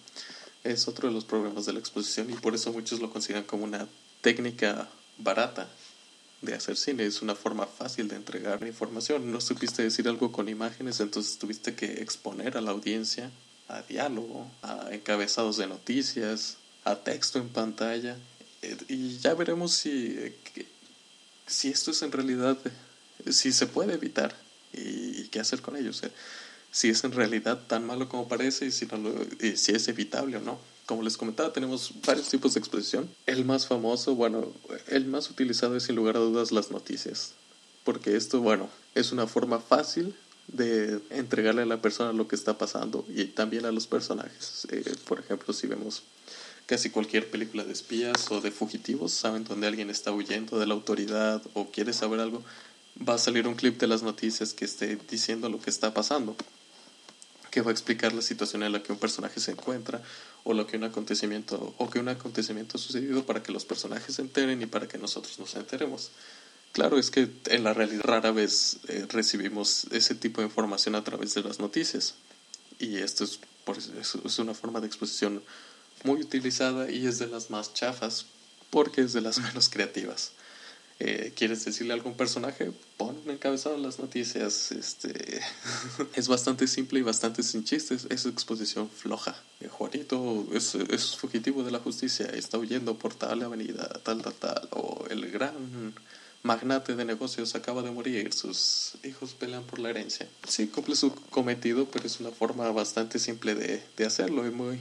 es 0.66 0.88
otro 0.88 1.08
de 1.08 1.14
los 1.14 1.26
problemas 1.26 1.66
de 1.66 1.74
la 1.74 1.80
exposición 1.80 2.30
y 2.32 2.34
por 2.34 2.56
eso 2.56 2.74
muchos 2.74 3.00
lo 3.00 3.12
consideran 3.12 3.44
como 3.44 3.64
una 3.64 3.88
técnica 4.22 4.90
barata 5.20 5.70
de 6.42 6.56
hacer 6.56 6.76
cine. 6.76 7.06
Es 7.06 7.22
una 7.22 7.36
forma 7.36 7.68
fácil 7.68 8.08
de 8.08 8.16
entregar 8.16 8.66
información. 8.66 9.32
No 9.32 9.40
supiste 9.42 9.84
decir 9.84 10.08
algo 10.08 10.32
con 10.32 10.50
imágenes, 10.50 11.00
entonces 11.00 11.38
tuviste 11.38 11.76
que 11.76 12.02
exponer 12.02 12.58
a 12.58 12.62
la 12.62 12.72
audiencia 12.72 13.32
a 13.68 13.84
diálogo, 13.84 14.52
a 14.64 14.90
encabezados 14.92 15.58
de 15.58 15.68
noticias, 15.68 16.58
a 16.86 16.96
texto 16.96 17.40
en 17.40 17.50
pantalla. 17.50 18.18
Eh, 18.62 18.78
y 18.88 19.18
ya 19.18 19.34
veremos 19.34 19.74
si, 19.74 20.16
eh, 20.18 20.36
si 21.46 21.70
esto 21.70 21.92
es 21.92 22.02
en 22.02 22.12
realidad, 22.12 22.58
si 23.30 23.52
se 23.52 23.68
puede 23.68 23.94
evitar 23.94 24.36
y 24.74 25.28
qué 25.28 25.40
hacer 25.40 25.62
con 25.62 25.76
ello 25.76 25.92
si 26.76 26.90
es 26.90 27.06
en 27.06 27.14
realidad 27.14 27.62
tan 27.68 27.88
malo 27.88 28.10
como 28.10 28.28
parece 28.28 28.66
y 28.66 28.72
si, 28.72 28.86
no 28.86 29.10
si 29.56 29.72
es 29.72 29.88
evitable 29.88 30.36
o 30.36 30.42
no. 30.42 30.60
Como 30.86 31.04
les 31.04 31.16
comentaba, 31.16 31.54
tenemos 31.54 31.94
varios 32.06 32.28
tipos 32.28 32.54
de 32.54 32.60
exposición. 32.60 33.10
El 33.26 33.46
más 33.46 33.66
famoso, 33.66 34.14
bueno, 34.14 34.52
el 34.90 35.06
más 35.06 35.30
utilizado 35.30 35.78
es 35.78 35.84
sin 35.84 35.96
lugar 35.96 36.18
a 36.18 36.20
dudas 36.20 36.52
las 36.52 36.72
noticias. 36.72 37.32
Porque 37.86 38.18
esto, 38.18 38.42
bueno, 38.42 38.70
es 38.94 39.14
una 39.14 39.26
forma 39.26 39.62
fácil 39.62 40.18
de 40.48 41.00
entregarle 41.12 41.62
a 41.62 41.66
la 41.66 41.82
persona 41.82 42.12
lo 42.12 42.28
que 42.28 42.36
está 42.36 42.58
pasando 42.58 43.06
y 43.08 43.24
también 43.24 43.66
a 43.66 43.72
los 43.72 43.88
personajes. 43.88 44.68
Eh, 44.70 44.96
por 45.08 45.22
ejemplo, 45.22 45.54
si 45.54 45.68
vemos 45.68 46.04
casi 46.66 46.90
cualquier 46.90 47.30
película 47.30 47.64
de 47.64 47.74
espías 47.74 48.32
o 48.32 48.42
de 48.42 48.52
fugitivos, 48.52 49.12
saben 49.12 49.44
dónde 49.44 49.68
alguien 49.68 49.90
está 49.90 50.12
huyendo 50.12 50.60
de 50.60 50.68
la 50.68 50.74
autoridad 50.74 51.42
o 51.54 51.72
quiere 51.72 51.94
saber 51.94 52.20
algo, 52.20 52.44
va 52.98 53.16
a 53.16 53.18
salir 53.20 53.48
un 53.48 53.56
clip 53.56 53.80
de 53.80 53.88
las 53.88 54.04
noticias 54.04 54.54
que 54.54 54.66
esté 54.66 54.98
diciendo 55.10 55.50
lo 55.50 55.60
que 55.60 55.70
está 55.70 55.94
pasando 55.94 56.36
que 57.56 57.62
va 57.62 57.70
a 57.70 57.72
explicar 57.72 58.12
la 58.12 58.22
situación 58.22 58.64
en 58.64 58.74
la 58.74 58.84
que 58.84 58.92
un 58.92 59.00
personaje 59.00 59.40
se 59.40 59.52
encuentra 59.52 60.02
o 60.44 60.54
lo 60.54 60.68
que 60.68 60.76
un 60.76 60.84
acontecimiento 60.84 61.74
o 61.78 61.90
que 61.90 62.00
un 62.00 62.10
acontecimiento 62.10 62.76
ha 62.76 62.82
sucedido 62.82 63.26
para 63.26 63.42
que 63.42 63.54
los 63.54 63.64
personajes 63.64 64.16
se 64.16 64.24
enteren 64.24 64.62
y 64.62 64.66
para 64.66 64.90
que 64.90 64.98
nosotros 64.98 65.40
nos 65.40 65.56
enteremos. 65.56 66.12
Claro, 66.74 67.00
es 67.00 67.12
que 67.12 67.30
en 67.46 67.64
la 67.64 67.74
realidad 67.74 68.04
rara 68.04 68.32
vez 68.32 68.80
eh, 68.90 69.06
recibimos 69.08 69.86
ese 69.92 70.16
tipo 70.16 70.42
de 70.42 70.48
información 70.48 70.96
a 70.96 71.06
través 71.06 71.34
de 71.34 71.44
las 71.44 71.60
noticias 71.60 72.16
y 72.78 72.98
esto 72.98 73.24
es, 73.24 73.40
por, 73.64 73.78
es 73.78 74.40
una 74.40 74.54
forma 74.54 74.82
de 74.82 74.88
exposición 74.88 75.42
muy 76.06 76.22
utilizada 76.22 76.90
y 76.90 77.08
es 77.08 77.20
de 77.20 77.28
las 77.28 77.50
más 77.50 77.74
chafas 77.74 78.28
porque 78.70 79.02
es 79.02 79.14
de 79.14 79.22
las 79.22 79.40
menos 79.48 79.70
creativas. 79.70 80.32
Eh, 80.98 81.34
quieres 81.36 81.66
decirle 81.66 81.92
a 81.92 81.98
algún 81.98 82.16
personaje, 82.16 82.72
pon 82.96 83.18
encabezado 83.28 83.76
en 83.76 83.84
las 83.84 84.00
noticias. 84.00 84.72
Este, 84.72 85.42
es 86.16 86.28
bastante 86.30 86.68
simple 86.68 87.00
y 87.00 87.02
bastante 87.02 87.44
sin 87.44 87.66
chistes. 87.66 88.08
Es 88.10 88.26
exposición 88.26 88.90
floja. 88.90 89.36
Eh, 89.60 89.68
Juanito 89.68 90.48
es, 90.54 90.76
es, 90.76 91.18
fugitivo 91.18 91.64
de 91.64 91.72
la 91.72 91.80
justicia, 91.80 92.28
está 92.28 92.58
huyendo 92.58 92.98
por 92.98 93.14
tal 93.14 93.44
avenida, 93.44 93.90
tal, 94.04 94.22
tal, 94.22 94.34
tal. 94.36 94.70
O 94.72 95.06
el 95.10 95.30
gran 95.32 95.94
magnate 96.44 96.96
de 96.96 97.04
negocios 97.04 97.56
acaba 97.56 97.82
de 97.82 97.92
morir, 97.92 98.32
sus 98.32 98.94
hijos 99.04 99.34
pelean 99.34 99.64
por 99.64 99.80
la 99.80 99.90
herencia. 99.90 100.30
Sí, 100.48 100.68
cumple 100.68 100.96
su 100.96 101.14
cometido, 101.14 101.86
pero 101.86 102.06
es 102.06 102.20
una 102.20 102.32
forma 102.32 102.70
bastante 102.72 103.20
simple 103.20 103.56
de, 103.56 103.84
de 103.98 104.06
hacerlo 104.06 104.46
y 104.46 104.52
muy, 104.52 104.80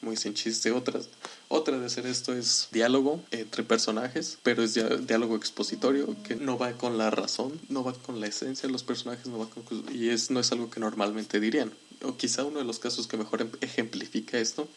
muy 0.00 0.16
sin 0.16 0.34
chiste. 0.34 0.72
Otra, 0.72 1.00
otra 1.48 1.78
de 1.78 1.86
hacer 1.86 2.06
esto 2.06 2.32
es 2.32 2.68
diálogo 2.72 3.22
entre 3.30 3.62
personajes, 3.62 4.38
pero 4.42 4.62
es 4.62 4.74
diálogo 5.06 5.36
expositorio 5.36 6.16
que 6.22 6.36
no 6.36 6.58
va 6.58 6.72
con 6.72 6.98
la 6.98 7.10
razón, 7.10 7.60
no 7.68 7.84
va 7.84 7.92
con 7.92 8.20
la 8.20 8.26
esencia 8.26 8.66
de 8.66 8.72
los 8.72 8.82
personajes, 8.82 9.26
no 9.26 9.38
va 9.38 9.48
con, 9.48 9.64
y 9.94 10.08
es, 10.10 10.30
no 10.30 10.40
es 10.40 10.52
algo 10.52 10.70
que 10.70 10.80
normalmente 10.80 11.40
dirían. 11.40 11.72
O 12.02 12.16
quizá 12.16 12.44
uno 12.44 12.58
de 12.58 12.64
los 12.64 12.78
casos 12.78 13.06
que 13.06 13.16
mejor 13.16 13.42
em, 13.42 13.50
ejemplifica 13.60 14.38
esto 14.38 14.68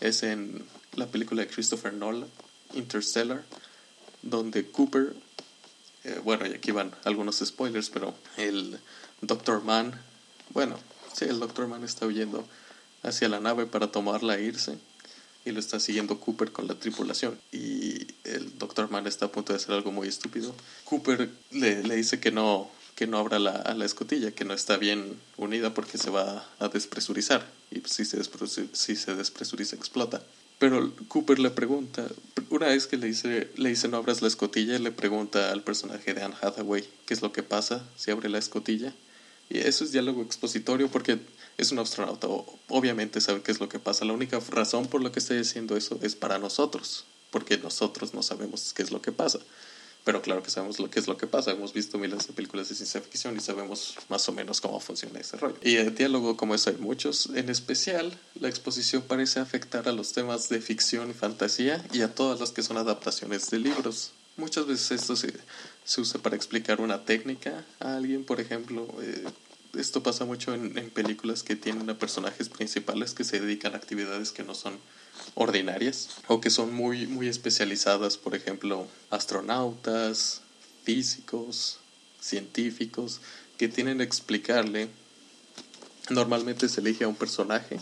es 0.00 0.22
en 0.22 0.64
la 0.94 1.06
película 1.06 1.42
de 1.42 1.48
Christopher 1.48 1.92
Nolan, 1.92 2.28
Interstellar, 2.74 3.44
donde 4.22 4.70
Cooper, 4.70 5.14
eh, 6.04 6.20
bueno, 6.24 6.46
y 6.46 6.52
aquí 6.52 6.70
van 6.72 6.92
algunos 7.04 7.38
spoilers, 7.38 7.90
pero 7.90 8.14
el 8.36 8.78
Doctor 9.20 9.62
Mann, 9.62 10.00
bueno, 10.50 10.78
sí, 11.12 11.24
el 11.24 11.38
Doctor 11.38 11.68
Mann 11.68 11.84
está 11.84 12.06
huyendo 12.06 12.46
hacia 13.02 13.28
la 13.28 13.40
nave 13.40 13.66
para 13.66 13.90
tomarla 13.92 14.38
e 14.38 14.44
irse. 14.44 14.78
y 15.44 15.52
lo 15.52 15.60
está 15.60 15.80
siguiendo 15.80 16.20
Cooper 16.20 16.52
con 16.52 16.66
la 16.66 16.74
tripulación. 16.74 17.38
Y 17.52 18.06
el 18.24 18.58
Dr. 18.58 18.90
Mann 18.90 19.06
está 19.06 19.26
a 19.26 19.32
punto 19.32 19.52
de 19.52 19.58
hacer 19.58 19.74
algo 19.74 19.92
muy 19.92 20.08
estúpido. 20.08 20.54
Cooper 20.84 21.30
le, 21.52 21.82
le 21.82 21.96
dice 21.96 22.20
que 22.20 22.30
no, 22.30 22.70
que 22.98 23.06
no 23.06 23.18
abra 23.18 23.38
la, 23.38 23.62
la, 23.76 23.84
escotilla, 23.84 24.32
que 24.32 24.44
no 24.44 24.52
está 24.52 24.76
bien 24.76 25.18
unida 25.36 25.72
porque 25.72 25.98
se 25.98 26.10
va 26.10 26.44
a 26.58 26.68
despresurizar. 26.68 27.46
Y 27.70 27.80
si 27.88 28.04
se, 28.04 28.16
despresuriza, 28.16 28.74
si 28.74 28.96
se 28.96 29.14
despresuriza 29.14 29.76
explota. 29.76 30.20
Pero 30.58 30.92
Cooper 31.06 31.38
le 31.38 31.50
pregunta, 31.50 32.04
una 32.50 32.66
vez 32.66 32.88
que 32.88 32.96
le 32.96 33.06
dice, 33.06 33.52
le 33.56 33.68
dice 33.68 33.86
no 33.86 33.98
abras 33.98 34.20
la 34.20 34.26
escotilla, 34.26 34.80
le 34.80 34.90
pregunta 34.90 35.52
al 35.52 35.62
personaje 35.62 36.12
de 36.12 36.22
Anne 36.22 36.34
Hathaway 36.40 36.84
qué 37.06 37.14
es 37.14 37.22
lo 37.22 37.30
que 37.30 37.44
pasa 37.44 37.86
si 37.96 38.10
abre 38.10 38.28
la 38.28 38.38
escotilla. 38.38 38.92
Y 39.48 39.58
eso 39.58 39.84
es 39.84 39.92
diálogo 39.92 40.22
expositorio 40.22 40.88
porque 40.88 41.20
es 41.58 41.72
un 41.72 41.80
astronauta, 41.80 42.28
obviamente 42.68 43.20
sabe 43.20 43.42
qué 43.42 43.50
es 43.50 43.60
lo 43.60 43.68
que 43.68 43.80
pasa. 43.80 44.04
La 44.04 44.12
única 44.12 44.40
razón 44.50 44.86
por 44.86 45.02
la 45.02 45.10
que 45.10 45.18
está 45.18 45.34
diciendo 45.34 45.76
eso 45.76 45.98
es 46.02 46.14
para 46.14 46.38
nosotros, 46.38 47.04
porque 47.30 47.58
nosotros 47.58 48.14
no 48.14 48.22
sabemos 48.22 48.72
qué 48.72 48.82
es 48.82 48.92
lo 48.92 49.02
que 49.02 49.10
pasa. 49.12 49.40
Pero 50.04 50.22
claro 50.22 50.42
que 50.42 50.50
sabemos 50.50 50.78
lo 50.78 50.88
que 50.88 51.00
es 51.00 51.08
lo 51.08 51.18
que 51.18 51.26
pasa. 51.26 51.50
Hemos 51.50 51.74
visto 51.74 51.98
miles 51.98 52.28
de 52.28 52.32
películas 52.32 52.68
de 52.68 52.76
ciencia 52.76 53.00
ficción 53.00 53.36
y 53.36 53.40
sabemos 53.40 53.96
más 54.08 54.26
o 54.28 54.32
menos 54.32 54.60
cómo 54.60 54.78
funciona 54.80 55.18
ese 55.18 55.36
rollo. 55.36 55.56
Y 55.60 55.76
el 55.76 55.94
diálogo 55.94 56.36
como 56.36 56.54
eso 56.54 56.70
hay 56.70 56.76
muchos. 56.76 57.28
En 57.34 57.50
especial, 57.50 58.16
la 58.40 58.48
exposición 58.48 59.02
parece 59.02 59.40
afectar 59.40 59.88
a 59.88 59.92
los 59.92 60.12
temas 60.12 60.48
de 60.48 60.60
ficción 60.62 61.10
y 61.10 61.14
fantasía 61.14 61.84
y 61.92 62.02
a 62.02 62.14
todas 62.14 62.40
las 62.40 62.52
que 62.52 62.62
son 62.62 62.78
adaptaciones 62.78 63.50
de 63.50 63.58
libros. 63.58 64.12
Muchas 64.36 64.66
veces 64.66 64.92
esto 64.92 65.16
se, 65.16 65.34
se 65.84 66.00
usa 66.00 66.22
para 66.22 66.36
explicar 66.36 66.80
una 66.80 67.04
técnica 67.04 67.66
a 67.80 67.96
alguien, 67.96 68.24
por 68.24 68.40
ejemplo. 68.40 68.86
Eh, 69.02 69.24
esto 69.76 70.02
pasa 70.02 70.24
mucho 70.24 70.54
en, 70.54 70.76
en 70.78 70.90
películas 70.90 71.42
que 71.42 71.56
tienen 71.56 71.88
a 71.90 71.98
personajes 71.98 72.48
principales 72.48 73.14
que 73.14 73.24
se 73.24 73.40
dedican 73.40 73.74
a 73.74 73.76
actividades 73.76 74.32
que 74.32 74.42
no 74.42 74.54
son 74.54 74.78
ordinarias 75.34 76.10
o 76.26 76.40
que 76.40 76.50
son 76.50 76.74
muy, 76.74 77.06
muy 77.06 77.28
especializadas, 77.28 78.16
por 78.16 78.34
ejemplo, 78.34 78.86
astronautas, 79.10 80.42
físicos, 80.84 81.78
científicos, 82.20 83.20
que 83.56 83.68
tienen 83.68 83.98
que 83.98 84.04
explicarle. 84.04 84.88
Normalmente 86.10 86.68
se 86.68 86.80
elige 86.80 87.04
a 87.04 87.08
un 87.08 87.16
personaje 87.16 87.78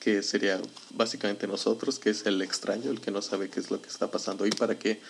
que 0.00 0.22
sería 0.22 0.60
básicamente 0.90 1.46
nosotros, 1.46 1.98
que 1.98 2.10
es 2.10 2.26
el 2.26 2.42
extraño, 2.42 2.90
el 2.90 3.00
que 3.00 3.10
no 3.10 3.22
sabe 3.22 3.50
qué 3.50 3.60
es 3.60 3.70
lo 3.70 3.80
que 3.80 3.88
está 3.88 4.10
pasando 4.10 4.46
y 4.46 4.50
para 4.50 4.78
que 4.78 5.00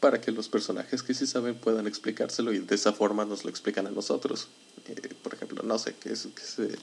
para 0.00 0.20
que 0.20 0.32
los 0.32 0.48
personajes 0.48 1.02
que 1.02 1.14
sí 1.14 1.26
saben 1.26 1.54
puedan 1.54 1.86
explicárselo 1.86 2.52
y 2.52 2.58
de 2.58 2.74
esa 2.74 2.92
forma 2.92 3.24
nos 3.24 3.44
lo 3.44 3.50
explican 3.50 3.86
a 3.86 3.90
nosotros. 3.90 4.48
Eh, 4.88 5.14
por 5.22 5.34
ejemplo, 5.34 5.62
no 5.62 5.78
sé, 5.78 5.94
qué 6.00 6.12
es, 6.12 6.26
que 6.34 6.42
se, 6.42 6.78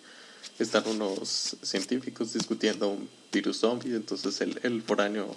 están 0.60 0.88
unos 0.88 1.58
científicos 1.64 2.34
discutiendo 2.34 2.90
un 2.90 3.10
virus 3.32 3.58
zombie, 3.58 3.96
entonces 3.96 4.40
el, 4.42 4.60
el 4.64 4.82
foráneo 4.84 5.36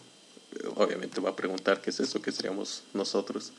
eh, 0.53 0.69
obviamente 0.77 1.21
va 1.21 1.31
a 1.31 1.37
preguntar 1.37 1.81
qué 1.81 1.91
es 1.91 2.01
eso, 2.01 2.21
qué 2.21 2.33
seríamos 2.33 2.83
nosotros 2.93 3.53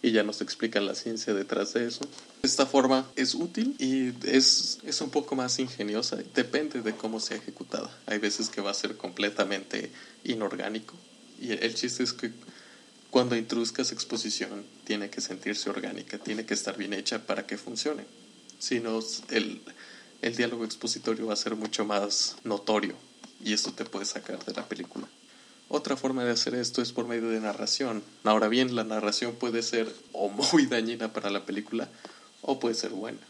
y 0.00 0.12
ya 0.12 0.22
nos 0.22 0.40
explican 0.40 0.86
la 0.86 0.94
ciencia 0.94 1.34
detrás 1.34 1.74
de 1.74 1.86
eso. 1.86 2.00
Esta 2.42 2.66
forma 2.66 3.10
es 3.16 3.34
útil 3.34 3.74
y 3.78 4.14
es, 4.26 4.78
es 4.84 5.00
un 5.00 5.10
poco 5.10 5.34
más 5.34 5.58
ingeniosa, 5.58 6.16
depende 6.34 6.82
de 6.82 6.94
cómo 6.94 7.20
sea 7.20 7.36
ejecutada. 7.36 7.90
Hay 8.06 8.18
veces 8.18 8.48
que 8.48 8.60
va 8.60 8.70
a 8.70 8.74
ser 8.74 8.96
completamente 8.96 9.90
inorgánico 10.24 10.94
y 11.40 11.52
el 11.52 11.74
chiste 11.74 12.02
es 12.02 12.12
que 12.12 12.32
cuando 13.10 13.36
introduzcas 13.36 13.92
exposición 13.92 14.64
tiene 14.84 15.10
que 15.10 15.20
sentirse 15.20 15.70
orgánica, 15.70 16.18
tiene 16.18 16.44
que 16.44 16.54
estar 16.54 16.76
bien 16.76 16.92
hecha 16.92 17.26
para 17.26 17.46
que 17.46 17.56
funcione. 17.56 18.04
Si 18.58 18.80
no, 18.80 19.00
el, 19.30 19.62
el 20.20 20.36
diálogo 20.36 20.64
expositorio 20.64 21.26
va 21.26 21.32
a 21.32 21.36
ser 21.36 21.54
mucho 21.54 21.84
más 21.84 22.36
notorio 22.44 22.94
y 23.42 23.52
eso 23.52 23.72
te 23.72 23.84
puede 23.84 24.04
sacar 24.04 24.44
de 24.44 24.52
la 24.52 24.68
película. 24.68 25.08
Otra 25.70 25.96
forma 25.96 26.24
de 26.24 26.32
hacer 26.32 26.54
esto 26.54 26.80
es 26.80 26.92
por 26.92 27.06
medio 27.06 27.28
de 27.28 27.40
narración. 27.40 28.02
Ahora 28.24 28.48
bien, 28.48 28.74
la 28.74 28.84
narración 28.84 29.34
puede 29.34 29.62
ser 29.62 29.92
o 30.12 30.28
muy 30.28 30.66
dañina 30.66 31.12
para 31.12 31.30
la 31.30 31.44
película 31.44 31.88
o 32.42 32.58
puede 32.58 32.74
ser 32.74 32.90
buena. 32.90 33.20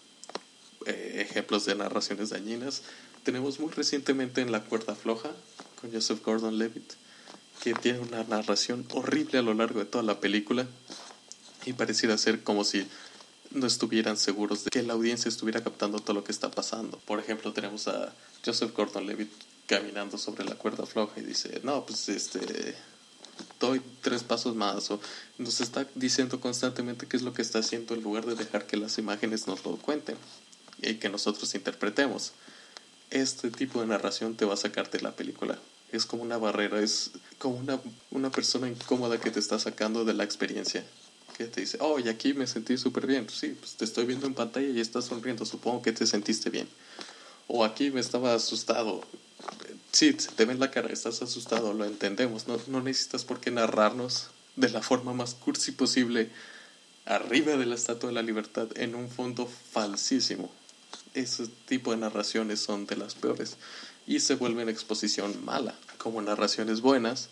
Eh, 0.87 1.27
ejemplos 1.29 1.67
de 1.67 1.75
narraciones 1.75 2.31
dañinas 2.31 2.83
tenemos 3.25 3.59
muy 3.59 3.71
recientemente 3.73 4.41
en 4.41 4.53
La 4.53 4.65
cuerda 4.65 4.95
floja 4.95 5.31
con 5.81 5.93
Joseph 5.93 6.25
Gordon-Levitt 6.25 6.95
que 7.63 7.75
tiene 7.75 8.01
una 8.01 8.23
narración 8.25 8.87
horrible 8.93 9.39
a 9.39 9.43
lo 9.43 9.55
largo 9.55 9.81
de 9.81 9.87
toda 9.87 10.05
la 10.05 10.21
película 10.21 10.67
y 11.67 11.73
pareciera 11.73 12.17
ser 12.19 12.43
como 12.43 12.65
si 12.65 12.87
no 13.51 13.67
estuvieran 13.67 14.17
seguros 14.17 14.65
de 14.65 14.71
que 14.71 14.83
la 14.83 14.93
audiencia 14.93 15.29
estuviera 15.29 15.63
captando 15.63 15.99
todo 15.99 16.15
lo 16.15 16.25
que 16.25 16.33
está 16.33 16.51
pasando. 16.51 16.99
Por 17.07 17.19
ejemplo, 17.19 17.53
tenemos 17.53 17.89
a 17.89 18.15
Joseph 18.45 18.75
Gordon-Levitt 18.75 19.31
caminando 19.67 20.19
sobre 20.19 20.45
la 20.45 20.55
cuerda 20.55 20.87
floja 20.87 21.21
y 21.21 21.23
dice, 21.23 21.61
no, 21.63 21.85
pues 21.85 22.09
este, 22.09 22.75
doy 23.61 23.83
tres 24.03 24.23
pasos 24.23 24.55
más 24.55 24.91
o 24.91 25.01
nos 25.37 25.61
está 25.61 25.87
diciendo 25.95 26.41
constantemente 26.41 27.07
qué 27.07 27.17
es 27.17 27.23
lo 27.23 27.33
que 27.33 27.43
está 27.43 27.59
haciendo 27.59 27.95
en 27.95 28.03
lugar 28.03 28.27
de 28.27 28.35
dejar 28.35 28.67
que 28.67 28.77
las 28.77 28.99
imágenes 28.99 29.47
nos 29.47 29.65
lo 29.65 29.77
cuenten 29.77 30.17
y 30.81 30.95
que 30.95 31.09
nosotros 31.09 31.55
interpretemos. 31.55 32.33
Este 33.11 33.51
tipo 33.51 33.81
de 33.81 33.87
narración 33.87 34.37
te 34.37 34.45
va 34.45 34.55
a 34.55 34.59
sacar 34.59 34.91
de 34.91 35.01
la 35.01 35.13
película. 35.13 35.59
Es 35.93 36.07
como 36.07 36.23
una 36.23 36.39
barrera, 36.39 36.81
es 36.81 37.13
como 37.39 37.57
una, 37.57 37.81
una 38.11 38.31
persona 38.31 38.69
incómoda 38.69 39.19
que 39.19 39.31
te 39.31 39.41
está 39.41 39.59
sacando 39.59 40.05
de 40.05 40.15
la 40.15 40.25
experiencia 40.25 40.85
que 41.39 41.45
te 41.45 41.61
dice, 41.61 41.79
oh, 41.81 42.01
y 42.01 42.09
aquí 42.09 42.35
me 42.35 42.49
sentí 42.49 42.77
súper 42.77 43.07
bien. 43.07 43.29
Sí, 43.31 43.57
pues 43.59 43.77
te 43.77 43.85
estoy 43.85 44.05
viendo 44.07 44.27
en 44.27 44.35
pantalla 44.35 44.67
y 44.67 44.81
estás 44.81 45.05
sonriendo, 45.05 45.47
supongo 45.47 45.83
que 45.83 45.93
te 45.93 46.05
sentiste 46.05 46.51
bien. 46.51 46.69
O 47.47 47.65
aquí 47.65 47.93
me 47.93 48.01
estaba 48.01 48.35
asustado. 48.35 49.03
Sí, 49.93 50.13
te 50.13 50.45
ven 50.45 50.59
la 50.59 50.73
cara, 50.73 50.93
estás 50.93 51.23
asustado, 51.23 51.73
lo 51.73 51.85
entendemos. 51.85 52.49
No, 52.49 52.59
no 52.67 52.83
necesitas 52.83 53.25
por 53.25 53.39
qué 53.39 53.53
narrarnos 53.53 54.31
de 54.57 54.69
la 54.69 54.83
forma 54.83 55.15
más 55.15 55.35
cursi 55.35 55.71
posible 55.71 56.31
arriba 57.07 57.57
de 57.57 57.67
la 57.67 57.77
Estatua 57.77 58.09
de 58.09 58.15
la 58.15 58.23
Libertad 58.23 58.69
en 58.75 58.97
un 58.97 59.09
fondo 59.09 59.47
falsísimo. 59.47 60.51
Ese 61.15 61.47
tipo 61.67 61.93
de 61.93 61.99
narraciones 61.99 62.61
son 62.61 62.87
de 62.87 62.97
las 62.97 63.15
peores 63.15 63.57
y 64.09 64.21
se 64.21 64.35
vuelven 64.35 64.69
exposición 64.69 65.45
mala. 65.45 65.75
Como 65.99 66.23
narraciones 66.23 66.81
buenas, 66.81 67.29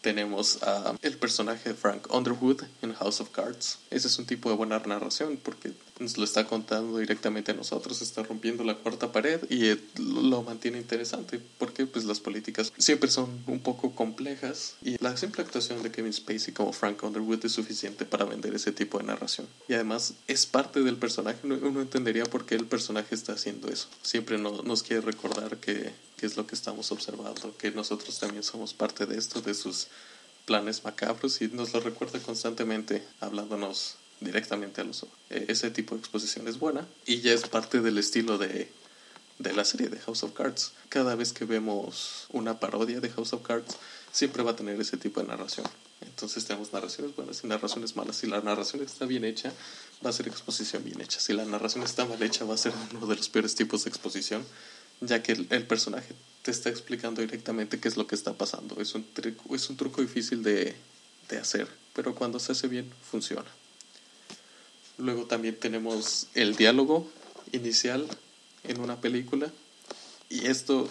tenemos 0.00 0.60
el 1.02 1.18
personaje 1.18 1.70
de 1.70 1.74
Frank 1.74 2.06
Underwood 2.14 2.62
en 2.82 2.94
House 2.94 3.20
of 3.20 3.30
Cards. 3.30 3.80
Ese 3.90 4.06
es 4.06 4.18
un 4.18 4.26
tipo 4.26 4.48
de 4.48 4.54
buena 4.54 4.78
narración 4.78 5.38
porque 5.42 5.72
nos 6.00 6.16
lo 6.18 6.24
está 6.24 6.46
contando 6.46 6.98
directamente 6.98 7.52
a 7.52 7.54
nosotros, 7.54 8.02
está 8.02 8.22
rompiendo 8.22 8.64
la 8.64 8.74
cuarta 8.74 9.12
pared 9.12 9.40
y 9.50 9.78
lo 9.98 10.42
mantiene 10.42 10.78
interesante 10.78 11.40
porque 11.58 11.86
pues 11.86 12.04
las 12.04 12.20
políticas 12.20 12.72
siempre 12.78 13.10
son 13.10 13.30
un 13.46 13.60
poco 13.60 13.94
complejas 13.94 14.74
y 14.82 15.02
la 15.02 15.16
simple 15.16 15.42
actuación 15.42 15.82
de 15.82 15.90
Kevin 15.90 16.12
Spacey 16.12 16.54
como 16.54 16.72
Frank 16.72 17.02
Underwood 17.02 17.44
es 17.44 17.52
suficiente 17.52 18.04
para 18.04 18.24
vender 18.24 18.54
ese 18.54 18.72
tipo 18.72 18.98
de 18.98 19.04
narración. 19.04 19.46
Y 19.68 19.74
además 19.74 20.14
es 20.26 20.46
parte 20.46 20.80
del 20.80 20.96
personaje, 20.96 21.38
uno 21.44 21.80
entendería 21.80 22.24
por 22.24 22.46
qué 22.46 22.54
el 22.54 22.66
personaje 22.66 23.14
está 23.14 23.34
haciendo 23.34 23.68
eso. 23.68 23.88
Siempre 24.02 24.38
nos 24.38 24.82
quiere 24.82 25.02
recordar 25.02 25.58
que, 25.58 25.92
que 26.16 26.26
es 26.26 26.36
lo 26.36 26.46
que 26.46 26.54
estamos 26.54 26.92
observando, 26.92 27.56
que 27.56 27.70
nosotros 27.70 28.18
también 28.18 28.42
somos 28.42 28.74
parte 28.74 29.06
de 29.06 29.18
esto, 29.18 29.40
de 29.40 29.54
sus 29.54 29.88
planes 30.46 30.84
macabros 30.84 31.40
y 31.42 31.48
nos 31.48 31.72
lo 31.72 31.80
recuerda 31.80 32.18
constantemente 32.18 33.06
hablándonos 33.20 33.96
directamente 34.20 34.80
a 34.80 34.84
los 34.84 35.02
ojos. 35.02 35.16
E, 35.30 35.46
ese 35.48 35.70
tipo 35.70 35.94
de 35.94 36.00
exposición 36.00 36.48
es 36.48 36.58
buena 36.58 36.86
y 37.06 37.20
ya 37.20 37.32
es 37.32 37.48
parte 37.48 37.80
del 37.80 37.98
estilo 37.98 38.38
de, 38.38 38.70
de 39.38 39.52
la 39.52 39.64
serie 39.64 39.88
de 39.88 39.98
House 40.00 40.22
of 40.22 40.32
Cards. 40.32 40.72
Cada 40.88 41.14
vez 41.14 41.32
que 41.32 41.44
vemos 41.44 42.26
una 42.30 42.60
parodia 42.60 43.00
de 43.00 43.10
House 43.10 43.32
of 43.32 43.42
Cards, 43.42 43.76
siempre 44.12 44.42
va 44.42 44.52
a 44.52 44.56
tener 44.56 44.80
ese 44.80 44.96
tipo 44.96 45.20
de 45.20 45.26
narración. 45.26 45.66
Entonces 46.00 46.44
tenemos 46.44 46.72
narraciones 46.72 47.14
buenas 47.14 47.44
y 47.44 47.46
narraciones 47.46 47.96
malas. 47.96 48.16
Si 48.16 48.26
la 48.26 48.40
narración 48.40 48.82
está 48.82 49.06
bien 49.06 49.24
hecha, 49.24 49.52
va 50.04 50.10
a 50.10 50.12
ser 50.12 50.28
exposición 50.28 50.84
bien 50.84 51.00
hecha. 51.00 51.20
Si 51.20 51.32
la 51.32 51.44
narración 51.44 51.84
está 51.84 52.04
mal 52.04 52.22
hecha, 52.22 52.44
va 52.44 52.54
a 52.54 52.58
ser 52.58 52.72
uno 52.92 53.06
de 53.06 53.16
los 53.16 53.28
peores 53.28 53.54
tipos 53.54 53.84
de 53.84 53.90
exposición, 53.90 54.44
ya 55.00 55.22
que 55.22 55.32
el, 55.32 55.46
el 55.50 55.66
personaje 55.66 56.14
te 56.42 56.50
está 56.50 56.70
explicando 56.70 57.20
directamente 57.20 57.80
qué 57.80 57.88
es 57.88 57.96
lo 57.96 58.06
que 58.06 58.14
está 58.14 58.32
pasando. 58.32 58.80
Es 58.80 58.94
un, 58.94 59.06
es 59.54 59.70
un 59.70 59.76
truco 59.76 60.00
difícil 60.00 60.42
de, 60.42 60.74
de 61.28 61.38
hacer, 61.38 61.68
pero 61.94 62.14
cuando 62.14 62.38
se 62.38 62.52
hace 62.52 62.66
bien, 62.66 62.90
funciona. 63.10 63.48
Luego 65.00 65.24
también 65.24 65.56
tenemos 65.56 66.28
el 66.34 66.56
diálogo 66.56 67.08
inicial 67.52 68.06
en 68.64 68.80
una 68.80 69.00
película. 69.00 69.50
Y 70.28 70.46
esto 70.46 70.88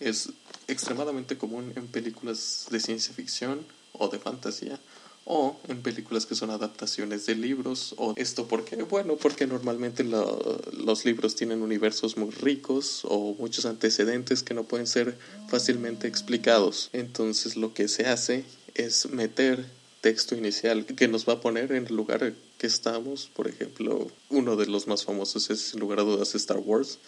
es 0.00 0.30
extremadamente 0.66 1.36
común 1.36 1.72
en 1.76 1.86
películas 1.86 2.66
de 2.70 2.80
ciencia 2.80 3.14
ficción 3.14 3.64
o 3.92 4.08
de 4.08 4.18
fantasía 4.18 4.78
o 5.24 5.60
en 5.68 5.82
películas 5.82 6.24
que 6.24 6.34
son 6.34 6.50
adaptaciones 6.50 7.26
de 7.26 7.34
libros 7.34 7.94
o 7.98 8.14
esto 8.16 8.48
porque 8.48 8.76
bueno 8.76 9.16
porque 9.16 9.46
normalmente 9.46 10.02
los 10.02 11.04
libros 11.04 11.36
tienen 11.36 11.60
universos 11.60 12.16
muy 12.16 12.30
ricos 12.30 13.02
o 13.04 13.34
muchos 13.38 13.66
antecedentes 13.66 14.42
que 14.42 14.54
no 14.54 14.64
pueden 14.64 14.86
ser 14.86 15.18
fácilmente 15.48 16.08
explicados 16.08 16.88
entonces 16.94 17.56
lo 17.56 17.74
que 17.74 17.88
se 17.88 18.06
hace 18.06 18.44
es 18.74 19.10
meter 19.10 19.66
texto 20.00 20.34
inicial 20.34 20.86
que 20.86 21.06
nos 21.06 21.28
va 21.28 21.34
a 21.34 21.40
poner 21.40 21.72
en 21.72 21.86
el 21.86 21.94
lugar 21.94 22.32
que 22.60 22.66
estamos. 22.66 23.30
Por 23.34 23.48
ejemplo, 23.48 24.08
uno 24.28 24.54
de 24.54 24.66
los 24.66 24.86
más 24.86 25.04
famosos 25.04 25.48
es, 25.48 25.60
sin 25.60 25.80
lugar 25.80 26.00
a 26.00 26.02
dudas, 26.02 26.34
Star 26.34 26.58
Wars. 26.58 26.98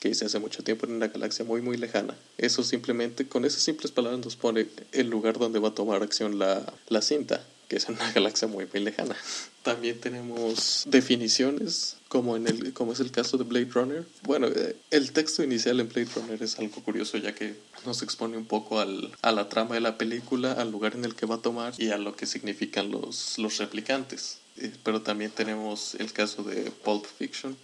que 0.00 0.08
hice 0.08 0.24
hace 0.24 0.38
mucho 0.38 0.62
tiempo 0.62 0.86
en 0.86 0.92
una 0.92 1.08
galaxia 1.08 1.44
muy 1.44 1.60
muy 1.60 1.76
lejana. 1.76 2.16
Eso 2.38 2.62
simplemente, 2.62 3.28
con 3.28 3.44
esas 3.44 3.62
simples 3.62 3.92
palabras 3.92 4.24
nos 4.24 4.36
pone 4.36 4.66
el 4.92 5.10
lugar 5.10 5.38
donde 5.38 5.58
va 5.58 5.68
a 5.68 5.74
tomar 5.74 6.02
acción 6.02 6.38
la, 6.38 6.72
la 6.88 7.02
cinta, 7.02 7.44
que 7.68 7.76
es 7.76 7.88
en 7.88 7.96
una 7.96 8.10
galaxia 8.18 8.48
muy 8.48 8.66
muy 8.72 8.80
lejana. 8.82 9.14
También 9.62 10.00
tenemos 10.00 10.84
definiciones, 10.86 11.96
como, 12.08 12.36
en 12.36 12.46
el, 12.46 12.72
como 12.72 12.92
es 12.92 13.00
el 13.00 13.10
caso 13.10 13.36
de 13.36 13.44
Blade 13.44 13.68
Runner. 13.74 14.06
Bueno, 14.22 14.46
eh, 14.46 14.76
el 14.90 15.12
texto 15.12 15.42
inicial 15.42 15.80
en 15.80 15.88
Blade 15.88 16.08
Runner 16.14 16.42
es 16.42 16.58
algo 16.58 16.82
curioso 16.82 17.18
ya 17.18 17.34
que 17.34 17.56
nos 17.84 18.02
expone 18.02 18.38
un 18.38 18.46
poco 18.46 18.80
al, 18.80 19.12
a 19.20 19.32
la 19.32 19.50
trama 19.50 19.74
de 19.74 19.82
la 19.82 19.98
película, 19.98 20.52
al 20.52 20.70
lugar 20.70 20.94
en 20.94 21.04
el 21.04 21.14
que 21.14 21.26
va 21.26 21.34
a 21.34 21.42
tomar 21.42 21.74
y 21.76 21.90
a 21.90 21.98
lo 21.98 22.16
que 22.16 22.24
significan 22.24 22.90
los, 22.90 23.36
los 23.36 23.58
replicantes. 23.58 24.38
Pero 24.82 25.02
también 25.02 25.30
tenemos 25.30 25.94
el 25.96 26.12
caso 26.12 26.42
de 26.42 26.70
Pulp 26.70 27.06
Fiction, 27.06 27.56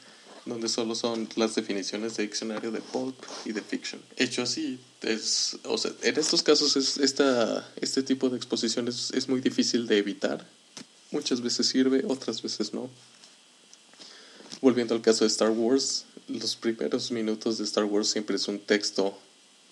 donde 0.47 0.69
solo 0.69 0.95
son 0.95 1.29
las 1.37 1.55
definiciones 1.55 2.17
de 2.17 2.25
diccionario 2.25 2.71
de 2.71 2.81
pulp 2.81 3.17
y 3.45 3.53
de 3.53 3.63
fiction. 3.63 4.01
Hecho 4.17 4.43
así, 4.43 4.79
es, 5.03 5.57
o 5.65 5.79
sea, 5.79 5.93
en 6.03 6.19
estos 6.19 6.43
casos 6.43 6.77
es, 6.77 6.99
esta, 6.99 7.67
este 7.81 8.03
tipo 8.03 8.29
de 8.29 8.37
exposiciones 8.37 9.11
es 9.15 9.29
muy 9.29 9.41
difícil 9.41 9.87
de 9.87 9.99
evitar. 9.99 10.47
Muchas 11.11 11.41
veces 11.41 11.67
sirve, 11.67 12.05
otras 12.07 12.43
veces 12.43 12.75
no. 12.75 12.91
Volviendo 14.61 14.95
al 14.95 15.01
caso 15.01 15.25
de 15.25 15.29
Star 15.29 15.51
Wars, 15.51 16.05
los 16.29 16.57
primeros 16.57 17.11
minutos 17.11 17.59
de 17.59 17.65
Star 17.65 17.85
Wars 17.85 18.09
siempre 18.09 18.37
es 18.37 18.49
un 18.49 18.59
texto 18.59 19.19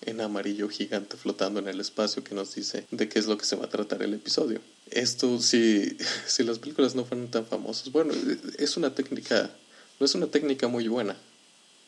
en 0.05 0.21
amarillo 0.21 0.69
gigante 0.69 1.17
flotando 1.17 1.59
en 1.59 1.67
el 1.67 1.79
espacio 1.79 2.23
que 2.23 2.35
nos 2.35 2.55
dice 2.55 2.85
de 2.91 3.09
qué 3.09 3.19
es 3.19 3.27
lo 3.27 3.37
que 3.37 3.45
se 3.45 3.55
va 3.55 3.65
a 3.65 3.69
tratar 3.69 4.01
el 4.03 4.13
episodio. 4.13 4.59
Esto, 4.91 5.39
si, 5.39 5.97
si 6.27 6.43
las 6.43 6.59
películas 6.59 6.95
no 6.95 7.05
fueran 7.05 7.29
tan 7.29 7.45
famosas, 7.45 7.91
bueno, 7.91 8.13
es 8.57 8.77
una 8.77 8.93
técnica 8.93 9.49
no 9.99 10.05
es 10.05 10.15
una 10.15 10.27
técnica 10.27 10.67
muy 10.67 10.87
buena, 10.87 11.15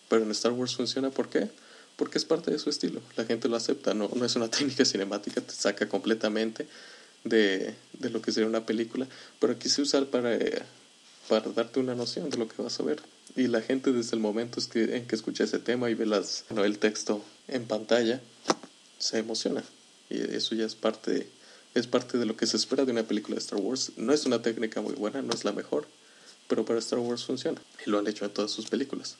pero 0.10 0.24
en 0.24 0.32
Star 0.32 0.52
Wars 0.52 0.76
funciona. 0.76 1.10
¿Por 1.10 1.30
qué? 1.30 1.50
Porque 1.96 2.18
es 2.18 2.26
parte 2.26 2.52
de 2.52 2.60
su 2.60 2.70
estilo. 2.70 3.02
La 3.16 3.26
gente 3.26 3.50
lo 3.50 3.56
acepta. 3.56 3.94
No, 3.94 4.10
no 4.14 4.26
es 4.26 4.36
una 4.36 4.48
técnica 4.50 4.86
cinemática, 4.86 5.42
te 5.42 5.54
saca 5.54 5.90
completamente 5.90 6.68
de, 7.24 7.74
de 7.94 8.10
lo 8.10 8.22
que 8.22 8.32
sería 8.32 8.48
una 8.48 8.66
película. 8.66 9.08
Pero 9.40 9.54
aquí 9.54 9.70
se 9.70 9.82
usa 9.82 10.06
para, 10.06 10.38
para 11.28 11.50
darte 11.52 11.80
una 11.80 11.96
noción 11.96 12.30
de 12.30 12.38
lo 12.38 12.48
que 12.48 12.62
vas 12.62 12.80
a 12.80 12.84
ver. 12.84 13.02
Y 13.36 13.48
la 13.48 13.62
gente 13.62 13.92
desde 13.92 14.16
el 14.16 14.22
momento 14.22 14.62
en 14.76 15.08
que 15.08 15.16
escucha 15.16 15.44
ese 15.44 15.60
tema 15.60 15.90
y 15.90 15.94
ve 15.94 16.06
las, 16.06 16.46
el 16.50 16.80
texto 16.80 17.24
en 17.48 17.66
pantalla, 17.66 18.22
se 18.98 19.20
emociona. 19.20 19.64
Y 20.10 20.22
eso 20.22 20.56
ya 20.56 20.66
es 20.66 20.76
parte, 20.76 21.28
es 21.74 21.88
parte 21.88 22.18
de 22.18 22.26
lo 22.26 22.38
que 22.38 22.48
se 22.48 22.58
espera 22.58 22.86
de 22.86 22.92
una 22.92 23.04
película 23.04 23.36
de 23.36 23.42
Star 23.42 23.60
Wars. 23.60 23.92
No 23.98 24.14
es 24.14 24.26
una 24.26 24.42
técnica 24.42 24.82
muy 24.82 24.94
buena, 24.94 25.22
no 25.22 25.34
es 25.34 25.44
la 25.44 25.52
mejor, 25.52 25.88
pero 26.48 26.64
para 26.64 26.80
Star 26.80 27.00
Wars 27.00 27.26
funciona 27.26 27.62
y 27.86 27.90
lo 27.90 28.00
han 28.00 28.08
hecho 28.08 28.26
en 28.26 28.32
todas 28.32 28.52
sus 28.52 28.68
películas. 28.68 29.18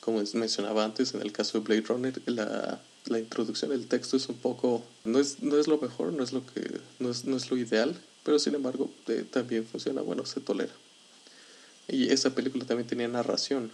Como 0.00 0.22
mencionaba 0.34 0.84
antes, 0.84 1.14
en 1.14 1.22
el 1.22 1.32
caso 1.32 1.58
de 1.58 1.64
Blade 1.64 1.80
Runner, 1.88 2.22
la, 2.26 2.78
la 3.06 3.18
introducción 3.18 3.70
del 3.70 3.86
texto 3.86 4.18
es 4.18 4.28
un 4.28 4.36
poco, 4.36 4.84
no 5.04 5.18
es, 5.18 5.42
no 5.42 5.58
es 5.58 5.66
lo 5.66 5.78
mejor, 5.78 6.12
no 6.12 6.22
es 6.22 6.32
lo, 6.32 6.44
que, 6.44 6.80
no 6.98 7.10
es, 7.10 7.24
no 7.24 7.36
es 7.36 7.50
lo 7.50 7.56
ideal, 7.56 7.96
pero 8.22 8.38
sin 8.38 8.54
embargo 8.54 8.90
eh, 9.08 9.24
también 9.30 9.66
funciona, 9.66 10.02
bueno, 10.02 10.26
se 10.26 10.40
tolera. 10.40 10.72
Y 11.88 12.10
esa 12.10 12.34
película 12.34 12.64
también 12.64 12.86
tenía 12.86 13.08
narración. 13.08 13.70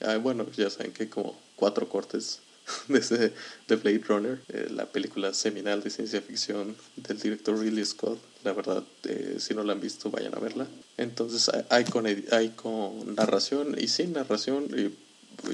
Ah, 0.00 0.16
bueno, 0.16 0.46
ya 0.56 0.70
saben 0.70 0.92
que 0.92 1.08
como 1.08 1.38
cuatro 1.56 1.88
cortes 1.88 2.40
de, 2.88 3.32
de 3.68 3.76
Blade 3.76 4.02
Runner, 4.06 4.40
eh, 4.48 4.68
la 4.70 4.86
película 4.86 5.32
seminal 5.34 5.82
de 5.82 5.90
ciencia 5.90 6.20
ficción 6.20 6.76
del 6.96 7.18
director 7.18 7.58
Ridley 7.58 7.84
Scott. 7.84 8.18
La 8.42 8.52
verdad, 8.52 8.82
eh, 9.04 9.36
si 9.38 9.54
no 9.54 9.62
la 9.62 9.72
han 9.72 9.80
visto, 9.80 10.10
vayan 10.10 10.34
a 10.34 10.40
verla. 10.40 10.66
Entonces, 10.96 11.50
hay 11.70 11.84
con, 11.84 12.06
hay 12.06 12.48
con 12.50 13.14
narración 13.14 13.76
y 13.78 13.88
sin 13.88 14.12
narración. 14.12 14.66
Y 14.76 14.92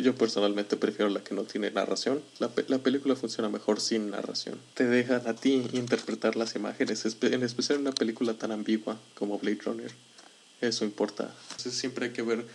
yo 0.02 0.14
personalmente 0.14 0.76
prefiero 0.76 1.08
la 1.08 1.22
que 1.22 1.34
no 1.34 1.44
tiene 1.44 1.70
narración. 1.70 2.22
La, 2.38 2.50
la 2.68 2.78
película 2.78 3.16
funciona 3.16 3.48
mejor 3.48 3.80
sin 3.80 4.10
narración. 4.10 4.58
Te 4.74 4.86
dejan 4.86 5.26
a 5.26 5.34
ti 5.34 5.68
interpretar 5.72 6.36
las 6.36 6.54
imágenes, 6.56 7.04
en 7.22 7.42
especial 7.42 7.76
en 7.76 7.82
una 7.82 7.92
película 7.92 8.34
tan 8.34 8.52
ambigua 8.52 8.98
como 9.14 9.38
Blade 9.38 9.60
Runner. 9.64 9.90
Eso 10.60 10.84
importa. 10.84 11.34
Entonces, 11.50 11.74
siempre 11.74 12.06
hay 12.06 12.12
que 12.12 12.22
ver 12.22 12.46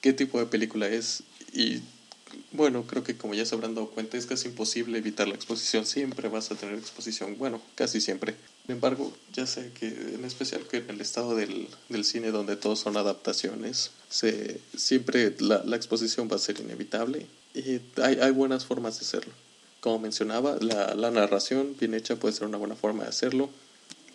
qué 0.00 0.12
tipo 0.12 0.38
de 0.38 0.46
película 0.46 0.88
es 0.88 1.22
y 1.52 1.82
bueno, 2.52 2.84
creo 2.86 3.04
que 3.04 3.16
como 3.16 3.34
ya 3.34 3.44
se 3.44 3.54
habrán 3.54 3.74
dado 3.74 3.90
cuenta, 3.90 4.16
es 4.16 4.26
casi 4.26 4.48
imposible 4.48 4.98
evitar 4.98 5.28
la 5.28 5.34
exposición. 5.34 5.86
Siempre 5.86 6.28
vas 6.28 6.50
a 6.50 6.54
tener 6.54 6.78
exposición. 6.78 7.36
Bueno, 7.38 7.60
casi 7.74 8.00
siempre. 8.00 8.34
Sin 8.66 8.76
embargo, 8.76 9.12
ya 9.32 9.46
sé 9.46 9.72
que 9.78 9.88
en 9.88 10.24
especial 10.24 10.62
que 10.66 10.78
en 10.78 10.90
el 10.90 11.00
estado 11.00 11.34
del, 11.34 11.68
del 11.88 12.04
cine 12.04 12.30
donde 12.30 12.56
todos 12.56 12.80
son 12.80 12.96
adaptaciones, 12.96 13.90
se, 14.08 14.60
siempre 14.76 15.34
la, 15.40 15.62
la 15.64 15.76
exposición 15.76 16.28
va 16.30 16.36
a 16.36 16.38
ser 16.38 16.60
inevitable 16.60 17.26
y 17.54 17.80
hay, 18.00 18.18
hay 18.20 18.30
buenas 18.30 18.64
formas 18.64 18.98
de 18.98 19.06
hacerlo. 19.06 19.32
Como 19.80 19.98
mencionaba, 19.98 20.56
la, 20.60 20.94
la 20.94 21.10
narración 21.10 21.76
bien 21.78 21.94
hecha 21.94 22.16
puede 22.16 22.34
ser 22.34 22.46
una 22.46 22.58
buena 22.58 22.76
forma 22.76 23.02
de 23.02 23.08
hacerlo. 23.08 23.50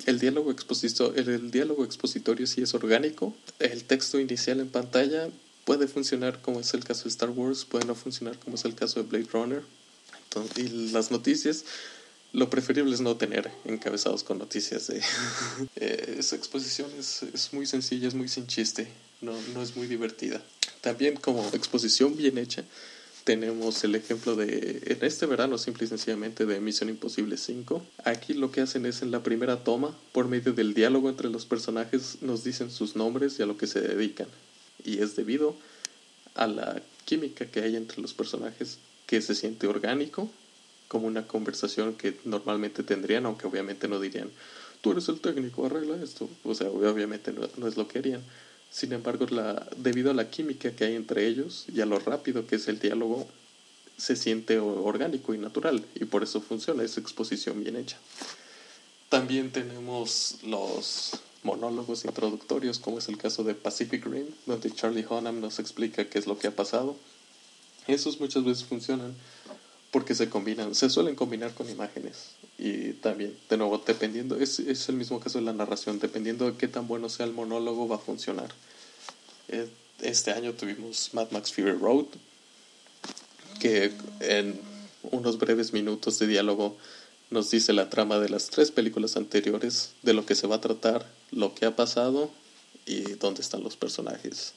El 0.05 0.19
diálogo, 0.19 0.51
el, 0.51 1.29
el 1.29 1.51
diálogo 1.51 1.83
expositorio 1.83 2.47
sí 2.47 2.61
es 2.61 2.73
orgánico. 2.73 3.35
El 3.59 3.83
texto 3.83 4.19
inicial 4.19 4.59
en 4.59 4.69
pantalla 4.69 5.29
puede 5.65 5.87
funcionar 5.87 6.41
como 6.41 6.61
es 6.61 6.73
el 6.73 6.83
caso 6.83 7.03
de 7.03 7.09
Star 7.09 7.29
Wars, 7.29 7.65
puede 7.65 7.85
no 7.85 7.93
funcionar 7.93 8.39
como 8.39 8.55
es 8.55 8.63
el 8.63 8.73
caso 8.73 9.03
de 9.03 9.09
Blade 9.09 9.27
Runner. 9.33 9.63
y 10.55 10.91
las 10.91 11.11
noticias, 11.11 11.65
lo 12.31 12.49
preferible 12.49 12.93
es 12.93 13.01
no 13.01 13.17
tener 13.17 13.51
encabezados 13.65 14.23
con 14.23 14.37
noticias 14.37 14.87
de... 14.87 15.01
Eh, 15.75 16.15
esa 16.19 16.35
exposición 16.35 16.89
es, 16.97 17.23
es, 17.23 17.53
muy 17.53 17.65
sencilla, 17.65 18.07
es 18.07 18.13
muy 18.13 18.29
sin 18.29 18.47
chiste, 18.47 18.87
no, 19.21 19.33
no 19.53 19.61
es 19.61 19.75
muy 19.75 19.87
divertida. 19.87 20.41
También 20.81 21.17
como 21.17 21.47
exposición 21.49 22.15
bien 22.15 22.37
hecha, 22.37 22.63
tenemos 23.27 23.83
el 23.83 23.93
ejemplo 23.95 24.37
de 24.37 24.81
en 24.85 24.99
este 25.01 25.25
verano 25.25 25.57
simple 25.57 25.83
y 25.83 25.89
sencillamente 25.89 26.45
de 26.45 26.61
Misión 26.61 26.89
Imposible 26.89 27.35
5. 27.35 27.85
Aquí 28.05 28.33
lo 28.33 28.53
que 28.53 28.61
hacen 28.61 28.85
es 28.85 29.01
en 29.01 29.11
la 29.11 29.21
primera 29.21 29.65
toma, 29.65 29.93
por 30.13 30.29
medio 30.29 30.53
del 30.53 30.73
diálogo 30.73 31.09
entre 31.09 31.29
los 31.29 31.45
personajes, 31.45 32.19
nos 32.21 32.45
dicen 32.45 32.71
sus 32.71 32.95
nombres 32.95 33.37
y 33.37 33.43
a 33.43 33.45
lo 33.45 33.57
que 33.57 33.67
se 33.67 33.81
dedican 33.81 34.27
y 34.87 34.99
es 34.99 35.17
debido 35.17 35.57
a 36.35 36.47
la 36.47 36.81
química 37.03 37.45
que 37.47 37.59
hay 37.61 37.75
entre 37.75 38.01
los 38.01 38.13
personajes 38.13 38.77
que 39.05 39.21
se 39.21 39.35
siente 39.35 39.67
orgánico, 39.67 40.31
como 40.87 41.07
una 41.07 41.27
conversación 41.27 41.95
que 41.95 42.17
normalmente 42.23 42.81
tendrían, 42.81 43.25
aunque 43.25 43.45
obviamente 43.45 43.89
no 43.89 43.99
dirían, 43.99 44.29
tú 44.79 44.93
eres 44.93 45.09
el 45.09 45.19
técnico, 45.19 45.65
arregla 45.65 46.01
esto, 46.01 46.29
o 46.45 46.55
sea, 46.55 46.69
obviamente 46.69 47.33
no, 47.33 47.67
es 47.67 47.75
lo 47.75 47.89
que 47.89 47.99
harían. 47.99 48.21
Sin 48.69 48.93
embargo, 48.93 49.25
la, 49.29 49.67
debido 49.77 50.11
a 50.11 50.13
la 50.13 50.29
química 50.29 50.71
que 50.71 50.85
hay 50.85 50.95
entre 50.95 51.27
ellos 51.27 51.65
y 51.73 51.81
a 51.81 51.85
lo 51.85 51.99
rápido 51.99 52.45
que 52.45 52.57
es 52.57 52.67
el 52.67 52.79
diálogo, 52.79 53.27
se 53.97 54.15
siente 54.15 54.59
orgánico 54.59 55.33
y 55.33 55.39
natural, 55.39 55.83
y 55.95 56.05
por 56.05 56.23
eso 56.23 56.41
funciona 56.41 56.83
esa 56.83 56.99
exposición 56.99 57.63
bien 57.63 57.75
hecha. 57.75 57.97
También 59.09 59.51
tenemos 59.51 60.37
los 60.43 61.13
monólogos 61.43 62.05
introductorios, 62.05 62.77
como 62.77 62.99
es 62.99 63.07
el 63.07 63.17
caso 63.17 63.43
de 63.43 63.55
Pacific 63.55 64.05
Rim, 64.05 64.27
donde 64.45 64.71
Charlie 64.71 65.05
Hunnam 65.09 65.39
nos 65.39 65.59
explica 65.59 66.09
qué 66.09 66.19
es 66.19 66.27
lo 66.27 66.37
que 66.37 66.47
ha 66.47 66.55
pasado. 66.55 66.95
Esos 67.87 68.19
muchas 68.19 68.43
veces 68.43 68.65
funcionan 68.65 69.15
porque 69.97 70.13
se 70.13 70.29
combinan, 70.29 70.75
se 70.75 70.91
suelen 70.91 71.15
combinar 71.15 71.55
con 71.55 71.67
imágenes. 71.71 72.33
Y 72.59 72.93
también, 72.93 73.35
de 73.49 73.57
nuevo, 73.57 73.81
dependiendo, 73.83 74.35
es, 74.35 74.59
es 74.59 74.87
el 74.89 74.95
mismo 74.95 75.19
caso 75.19 75.39
de 75.39 75.45
la 75.45 75.53
narración, 75.53 75.97
dependiendo 75.97 76.45
de 76.45 76.55
qué 76.55 76.67
tan 76.67 76.87
bueno 76.87 77.09
sea 77.09 77.25
el 77.25 77.33
monólogo, 77.33 77.87
va 77.87 77.95
a 77.95 77.97
funcionar. 77.99 78.47
Eh, 79.47 79.67
este 80.03 80.29
año 80.29 80.53
tuvimos 80.53 81.09
Mad 81.13 81.31
Max 81.31 81.51
Fury 81.51 81.71
Road, 81.71 82.05
que 83.59 83.91
en 84.19 84.59
unos 85.01 85.39
breves 85.39 85.73
minutos 85.73 86.19
de 86.19 86.27
diálogo 86.27 86.77
nos 87.31 87.49
dice 87.49 87.73
la 87.73 87.89
trama 87.89 88.19
de 88.19 88.29
las 88.29 88.51
tres 88.51 88.69
películas 88.69 89.17
anteriores, 89.17 89.93
de 90.03 90.13
lo 90.13 90.27
que 90.27 90.35
se 90.35 90.45
va 90.45 90.57
a 90.57 90.61
tratar, 90.61 91.11
lo 91.31 91.55
que 91.55 91.65
ha 91.65 91.75
pasado 91.75 92.29
y 92.85 93.01
dónde 93.13 93.41
están 93.41 93.63
los 93.63 93.77
personajes. 93.77 94.53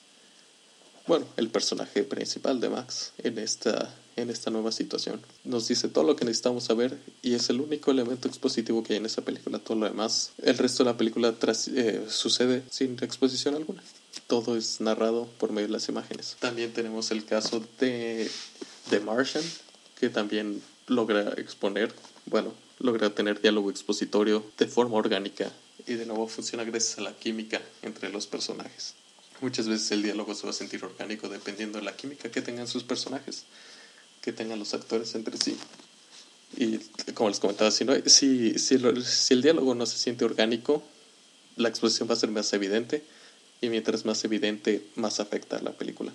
Bueno, 1.06 1.24
el 1.38 1.48
personaje 1.48 2.04
principal 2.04 2.60
de 2.60 2.68
Max 2.68 3.14
en 3.24 3.38
esta, 3.38 3.90
en 4.22 4.30
esta 4.30 4.50
nueva 4.50 4.72
situación. 4.72 5.20
Nos 5.44 5.68
dice 5.68 5.88
todo 5.88 6.04
lo 6.04 6.16
que 6.16 6.24
necesitamos 6.24 6.64
saber 6.64 6.98
y 7.22 7.34
es 7.34 7.50
el 7.50 7.60
único 7.60 7.90
elemento 7.90 8.28
expositivo 8.28 8.82
que 8.82 8.94
hay 8.94 8.98
en 8.98 9.06
esa 9.06 9.22
película. 9.22 9.58
Todo 9.58 9.78
lo 9.78 9.86
demás, 9.86 10.32
el 10.42 10.58
resto 10.58 10.84
de 10.84 10.90
la 10.90 10.96
película 10.96 11.34
eh, 11.74 12.06
sucede 12.08 12.62
sin 12.70 12.96
exposición 13.02 13.54
alguna. 13.54 13.82
Todo 14.26 14.56
es 14.56 14.80
narrado 14.80 15.28
por 15.38 15.52
medio 15.52 15.68
de 15.68 15.72
las 15.72 15.88
imágenes. 15.88 16.36
También 16.40 16.72
tenemos 16.72 17.10
el 17.10 17.24
caso 17.24 17.62
de 17.78 18.30
The 18.90 19.00
Martian, 19.00 19.44
que 19.98 20.08
también 20.08 20.62
logra 20.86 21.34
exponer 21.36 21.94
bueno, 22.26 22.54
logra 22.78 23.10
tener 23.10 23.40
diálogo 23.40 23.70
expositorio 23.70 24.44
de 24.56 24.66
forma 24.66 24.96
orgánica 24.96 25.50
y 25.86 25.94
de 25.94 26.06
nuevo 26.06 26.28
funciona 26.28 26.64
gracias 26.64 26.98
a 26.98 27.02
la 27.02 27.12
química 27.12 27.60
entre 27.82 28.08
los 28.10 28.26
personajes. 28.26 28.94
Muchas 29.40 29.68
veces 29.68 29.90
el 29.92 30.02
diálogo 30.02 30.34
se 30.34 30.44
va 30.44 30.50
a 30.50 30.54
sentir 30.54 30.84
orgánico 30.84 31.28
dependiendo 31.28 31.78
de 31.78 31.84
la 31.84 31.96
química 31.96 32.30
que 32.30 32.42
tengan 32.42 32.68
sus 32.68 32.84
personajes, 32.84 33.44
que 34.20 34.32
tengan 34.32 34.58
los 34.58 34.74
actores 34.74 35.14
entre 35.14 35.36
sí. 35.36 35.56
Y 36.56 36.78
como 37.14 37.28
les 37.28 37.40
comentaba, 37.40 37.70
si, 37.70 37.84
no, 37.84 37.94
si, 38.06 38.58
si, 38.58 38.74
el, 38.74 39.42
diálogo 39.42 39.74
no 39.74 39.86
se 39.86 39.98
siente 39.98 40.24
orgánico, 40.24 40.82
la 41.56 41.68
exposición 41.68 42.08
va 42.08 42.14
a 42.14 42.16
ser 42.16 42.30
más 42.30 42.52
evidente 42.52 43.04
y 43.60 43.68
mientras 43.68 44.04
más 44.04 44.24
evidente, 44.24 44.86
más 44.96 45.20
afecta 45.20 45.58
a 45.58 45.62
la 45.62 45.72
película. 45.72 46.12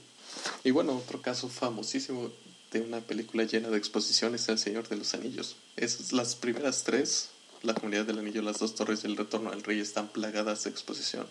Y 0.63 0.71
bueno, 0.71 0.97
otro 0.97 1.21
caso 1.21 1.47
famosísimo 1.47 2.31
de 2.71 2.81
una 2.81 2.99
película 2.99 3.43
llena 3.43 3.69
de 3.69 3.77
exposiciones 3.77 4.49
El 4.49 4.59
Señor 4.59 4.89
de 4.89 4.97
los 4.97 5.13
Anillos. 5.13 5.55
Esas, 5.77 6.11
las 6.11 6.35
primeras 6.35 6.83
tres, 6.83 7.29
La 7.63 7.73
Comunidad 7.73 8.05
del 8.05 8.19
Anillo, 8.19 8.41
Las 8.41 8.59
Dos 8.59 8.75
Torres 8.75 9.03
y 9.03 9.07
El 9.07 9.15
Retorno 9.15 9.51
al 9.51 9.63
Rey, 9.63 9.79
están 9.79 10.09
plagadas 10.09 10.65
de 10.65 10.71
exposición. 10.71 11.27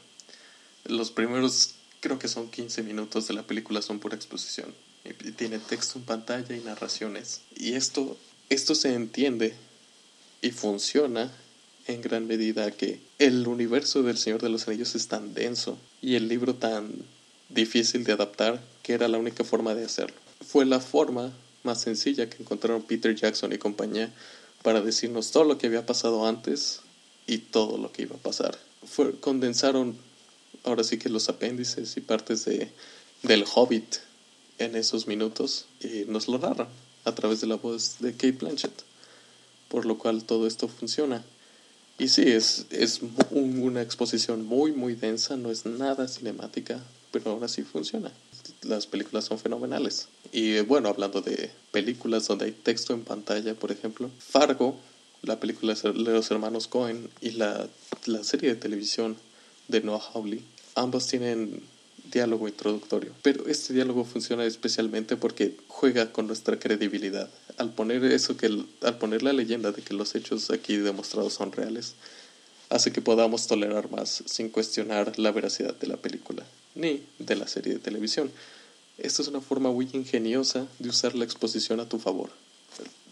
Los 0.85 1.11
primeros, 1.11 1.75
creo 2.01 2.19
que 2.19 2.29
son 2.29 2.51
15 2.51 2.83
minutos 2.83 3.29
de 3.29 3.35
la 3.35 3.43
película, 3.43 3.83
son 3.83 4.01
pura 4.01 4.17
exposición. 4.17 4.75
Tiene 5.37 5.59
texto 5.59 5.99
en 5.99 6.05
pantalla 6.05 6.57
y 6.57 6.61
narraciones. 6.61 7.43
Y 7.57 7.75
esto, 7.75 8.17
esto 8.49 8.75
se 8.75 8.95
entiende 8.95 9.55
y 10.41 10.51
funciona 10.51 11.31
en 11.87 12.01
gran 12.01 12.27
medida 12.27 12.71
que 12.71 13.01
el 13.19 13.47
universo 13.47 14.03
del 14.03 14.17
Señor 14.17 14.41
de 14.41 14.49
los 14.49 14.67
Anillos 14.67 14.95
es 14.95 15.09
tan 15.09 15.35
denso 15.35 15.79
y 16.01 16.15
el 16.15 16.29
libro 16.29 16.55
tan 16.55 16.93
difícil 17.51 18.05
de 18.05 18.13
adaptar 18.13 18.63
que 18.83 18.95
era 18.95 19.09
la 19.09 19.19
única 19.19 19.45
forma 19.45 19.75
de 19.75 19.85
hacerlo. 19.85 20.17
Fue 20.47 20.65
la 20.65 20.81
forma 20.81 21.33
más 21.63 21.81
sencilla 21.81 22.29
que 22.29 22.43
encontraron 22.43 22.83
Peter 22.83 23.15
Jackson 23.15 23.53
y 23.53 23.59
compañía 23.59 24.13
para 24.63 24.81
decirnos 24.81 25.31
todo 25.31 25.45
lo 25.45 25.59
que 25.59 25.67
había 25.67 25.87
pasado 25.87 26.27
antes 26.27 26.81
y 27.27 27.39
todo 27.39 27.79
lo 27.79 27.93
que 27.93 28.03
iba 28.03 28.17
a 28.17 28.19
pasar. 28.19 28.59
Fue, 28.87 29.19
condensaron 29.21 29.97
ahora 30.65 30.85
sí 30.85 30.99
que 30.99 31.09
los 31.09 31.29
apéndices 31.29 31.97
y 31.97 32.01
partes 32.01 32.45
de, 32.45 32.71
del 33.23 33.45
Hobbit 33.55 33.97
en 34.59 34.77
esos 34.77 35.07
minutos 35.07 35.67
y 35.81 36.05
nos 36.07 36.29
lo 36.29 36.39
narran 36.39 36.69
a 37.05 37.15
través 37.15 37.41
de 37.41 37.47
la 37.47 37.57
voz 37.57 37.97
de 38.01 38.13
Kate 38.13 38.33
Blanchett, 38.33 38.83
por 39.69 39.87
lo 39.87 39.99
cual 39.99 40.25
todo 40.25 40.47
esto 40.47 40.69
funciona. 40.69 41.25
Y 41.99 42.09
sí, 42.09 42.23
es, 42.23 42.67
es 42.71 43.01
una 43.31 43.83
exposición 43.83 44.45
muy, 44.45 44.73
muy 44.73 44.95
densa, 44.95 45.37
no 45.37 45.51
es 45.51 45.65
nada 45.65 46.09
cinemática, 46.09 46.83
pero 47.13 47.31
ahora 47.31 47.47
sí 47.47 47.63
funciona. 47.63 48.11
Las 48.63 48.87
películas 48.87 49.27
son 49.27 49.39
fenomenales. 49.39 50.09
Y 50.33 50.61
bueno, 50.61 50.89
hablando 50.89 51.21
de 51.21 51.51
películas 51.71 52.27
donde 52.27 52.47
hay 52.47 52.53
texto 52.53 52.95
en 52.95 53.05
pantalla, 53.05 53.55
por 53.55 53.71
ejemplo, 53.71 54.11
Fargo, 54.19 54.77
la 55.23 55.39
película 55.39 55.75
de 55.75 55.93
los 55.93 56.31
hermanos 56.31 56.67
Cohen 56.67 57.09
y 57.21 57.31
la, 57.33 57.69
la 58.07 58.25
serie 58.25 58.51
de 58.51 58.57
televisión 58.57 59.17
de 59.69 59.81
Noah 59.81 60.03
Hawley, 60.13 60.43
ambos 60.75 61.07
tienen 61.07 61.63
diálogo 62.15 62.49
introductorio. 62.49 63.13
Pero 63.23 63.47
este 63.47 63.75
diálogo 63.75 64.05
funciona 64.05 64.45
especialmente 64.45 65.17
porque 65.17 65.57
juega 65.69 66.11
con 66.13 66.27
nuestra 66.27 66.59
credibilidad. 66.59 67.29
Al 67.59 67.73
poner 67.73 68.05
eso 68.05 68.37
que 68.37 68.47
al 68.47 68.99
poner 68.99 69.23
la 69.23 69.33
leyenda 69.33 69.73
de 69.73 69.83
que 69.83 69.95
los 69.95 70.15
hechos 70.15 70.51
aquí 70.51 70.77
demostrados 70.77 71.35
son 71.35 71.53
reales, 71.53 71.95
hace 72.71 72.93
que 72.93 73.03
podamos 73.03 73.47
tolerar 73.47 73.91
más 73.91 74.23
sin 74.27 74.49
cuestionar 74.49 75.19
la 75.19 75.31
veracidad 75.31 75.75
de 75.75 75.87
la 75.87 75.97
película 75.97 76.45
ni 76.75 77.03
de 77.19 77.37
la 77.37 77.47
serie 77.47 77.75
de 77.75 77.79
televisión. 77.79 78.31
Esta 78.99 79.23
es 79.23 79.29
una 79.29 79.41
forma 79.41 79.71
muy 79.71 79.89
ingeniosa 79.93 80.67
de 80.79 80.89
usar 80.89 81.15
la 81.15 81.25
exposición 81.25 81.81
a 81.81 81.89
tu 81.89 81.99
favor. 81.99 82.31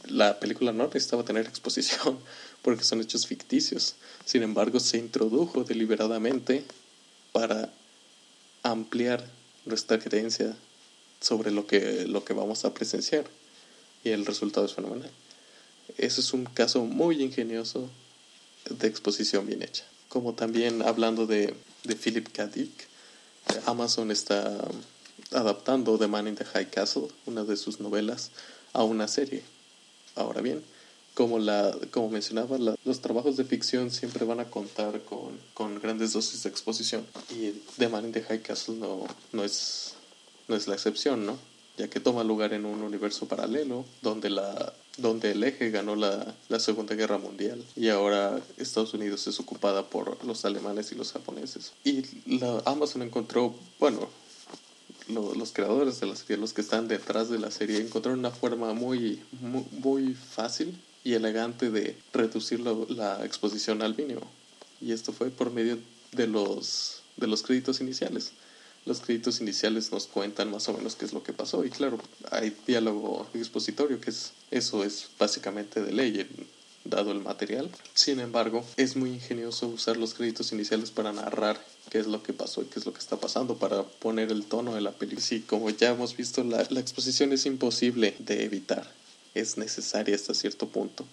La 0.08 0.40
película 0.40 0.72
no 0.72 0.86
necesitaba 0.86 1.24
tener 1.24 1.46
exposición 1.48 2.18
porque 2.62 2.84
son 2.84 3.00
hechos 3.00 3.26
ficticios. 3.26 3.96
Sin 4.24 4.42
embargo, 4.42 4.80
se 4.80 4.98
introdujo 4.98 5.64
deliberadamente 5.64 6.64
para 7.32 7.72
ampliar 8.62 9.28
nuestra 9.64 9.98
creencia 9.98 10.56
sobre 11.20 11.50
lo 11.50 11.66
que, 11.66 12.04
lo 12.06 12.24
que 12.24 12.32
vamos 12.32 12.64
a 12.64 12.74
presenciar. 12.74 13.24
Y 14.04 14.10
el 14.10 14.26
resultado 14.26 14.66
es 14.66 14.74
fenomenal. 14.74 15.10
Eso 15.98 16.20
es 16.20 16.32
un 16.32 16.44
caso 16.44 16.84
muy 16.84 17.22
ingenioso 17.22 17.88
de 18.68 18.88
exposición 18.88 19.46
bien 19.46 19.62
hecha. 19.62 19.84
Como 20.08 20.34
también 20.34 20.82
hablando 20.82 21.26
de, 21.26 21.54
de 21.84 21.96
Philip 21.96 22.28
K. 22.32 22.46
Dick, 22.48 22.88
Amazon 23.66 24.10
está 24.10 24.58
adaptando 25.32 25.98
The 25.98 26.06
Man 26.06 26.28
in 26.28 26.36
the 26.36 26.44
High 26.44 26.70
Castle, 26.70 27.08
una 27.26 27.44
de 27.44 27.56
sus 27.56 27.80
novelas, 27.80 28.30
a 28.72 28.84
una 28.84 29.08
serie. 29.08 29.42
Ahora 30.14 30.40
bien, 30.40 30.62
como, 31.14 31.38
la, 31.38 31.76
como 31.90 32.08
mencionaba, 32.08 32.58
los 32.58 33.00
trabajos 33.00 33.36
de 33.36 33.44
ficción 33.44 33.90
siempre 33.90 34.24
van 34.24 34.40
a 34.40 34.46
contar 34.46 35.02
con, 35.02 35.38
con, 35.54 35.78
grandes 35.80 36.12
dosis 36.12 36.42
de 36.42 36.48
exposición. 36.48 37.06
Y 37.30 37.50
The 37.78 37.88
Man 37.88 38.06
in 38.06 38.12
the 38.12 38.22
High 38.22 38.42
Castle 38.42 38.76
no, 38.76 39.04
no, 39.32 39.44
es, 39.44 39.94
no 40.48 40.56
es 40.56 40.68
la 40.68 40.74
excepción, 40.74 41.26
¿no? 41.26 41.36
Ya 41.76 41.88
que 41.88 42.00
toma 42.00 42.24
lugar 42.24 42.52
en 42.52 42.64
un 42.64 42.82
universo 42.82 43.26
paralelo 43.26 43.84
donde, 44.02 44.30
la, 44.30 44.72
donde 44.98 45.32
el 45.32 45.42
eje 45.42 45.70
ganó 45.70 45.96
la, 45.96 46.34
la 46.48 46.60
Segunda 46.60 46.94
Guerra 46.94 47.16
Mundial 47.18 47.64
y 47.76 47.88
ahora 47.88 48.40
Estados 48.58 48.92
Unidos 48.92 49.26
es 49.26 49.40
ocupada 49.40 49.88
por 49.88 50.22
los 50.24 50.44
alemanes 50.44 50.92
y 50.92 50.94
los 50.94 51.12
japoneses. 51.12 51.72
Y 51.84 52.04
la 52.26 52.62
Amazon 52.66 53.02
encontró, 53.02 53.54
bueno, 53.78 54.08
los 55.08 55.52
creadores 55.52 56.00
de 56.00 56.06
la 56.06 56.16
serie, 56.16 56.36
los 56.36 56.52
que 56.52 56.60
están 56.60 56.88
detrás 56.88 57.28
de 57.28 57.38
la 57.38 57.50
serie, 57.50 57.80
encontraron 57.80 58.18
una 58.18 58.30
forma 58.30 58.72
muy, 58.72 59.22
muy 59.72 60.14
fácil 60.14 60.78
y 61.04 61.14
elegante 61.14 61.70
de 61.70 61.96
reducir 62.12 62.60
la, 62.60 63.24
exposición 63.24 63.82
al 63.82 63.96
mínimo. 63.96 64.30
Y 64.80 64.92
esto 64.92 65.12
fue 65.12 65.30
por 65.30 65.50
medio 65.50 65.78
de 66.12 66.26
los, 66.26 67.02
de 67.16 67.26
los 67.26 67.42
créditos 67.42 67.80
iniciales. 67.80 68.32
Los 68.84 69.00
créditos 69.00 69.40
iniciales 69.40 69.92
nos 69.92 70.06
cuentan 70.06 70.50
más 70.50 70.68
o 70.68 70.72
menos 70.72 70.96
qué 70.96 71.04
es 71.04 71.12
lo 71.12 71.22
que 71.22 71.32
pasó. 71.32 71.64
Y 71.64 71.70
claro, 71.70 71.98
hay 72.30 72.56
diálogo 72.66 73.28
expositorio, 73.34 74.00
que 74.00 74.10
es 74.10 74.32
eso 74.50 74.84
es 74.84 75.08
básicamente 75.18 75.82
de 75.82 75.92
ley, 75.92 76.28
dado 76.84 77.12
el 77.12 77.20
material. 77.20 77.70
Sin 77.94 78.18
embargo, 78.18 78.64
es 78.76 78.96
muy 78.96 79.10
ingenioso 79.10 79.68
usar 79.68 79.96
los 79.96 80.14
créditos 80.14 80.52
iniciales 80.52 80.90
para 80.90 81.12
narrar 81.12 81.64
qué 81.90 81.98
es 81.98 82.06
lo 82.06 82.22
que 82.22 82.32
pasó 82.32 82.62
y 82.62 82.66
qué 82.66 82.80
es 82.80 82.86
lo 82.86 82.92
que 82.92 82.98
está 82.98 83.16
pasando, 83.16 83.56
para 83.56 83.84
poner 83.84 84.32
el 84.32 84.44
tono 84.44 84.74
de 84.74 84.80
la 84.80 84.92
película. 84.92 85.24
Sí, 85.24 85.42
como 85.42 85.70
ya 85.70 85.90
hemos 85.90 86.16
visto, 86.16 86.42
la, 86.42 86.66
la 86.70 86.80
exposición 86.80 87.32
es 87.32 87.46
imposible 87.46 88.16
de 88.18 88.44
evitar 88.44 89.01
es 89.34 89.56
necesaria 89.56 90.14
hasta 90.14 90.34
cierto 90.34 90.68
punto. 90.68 91.04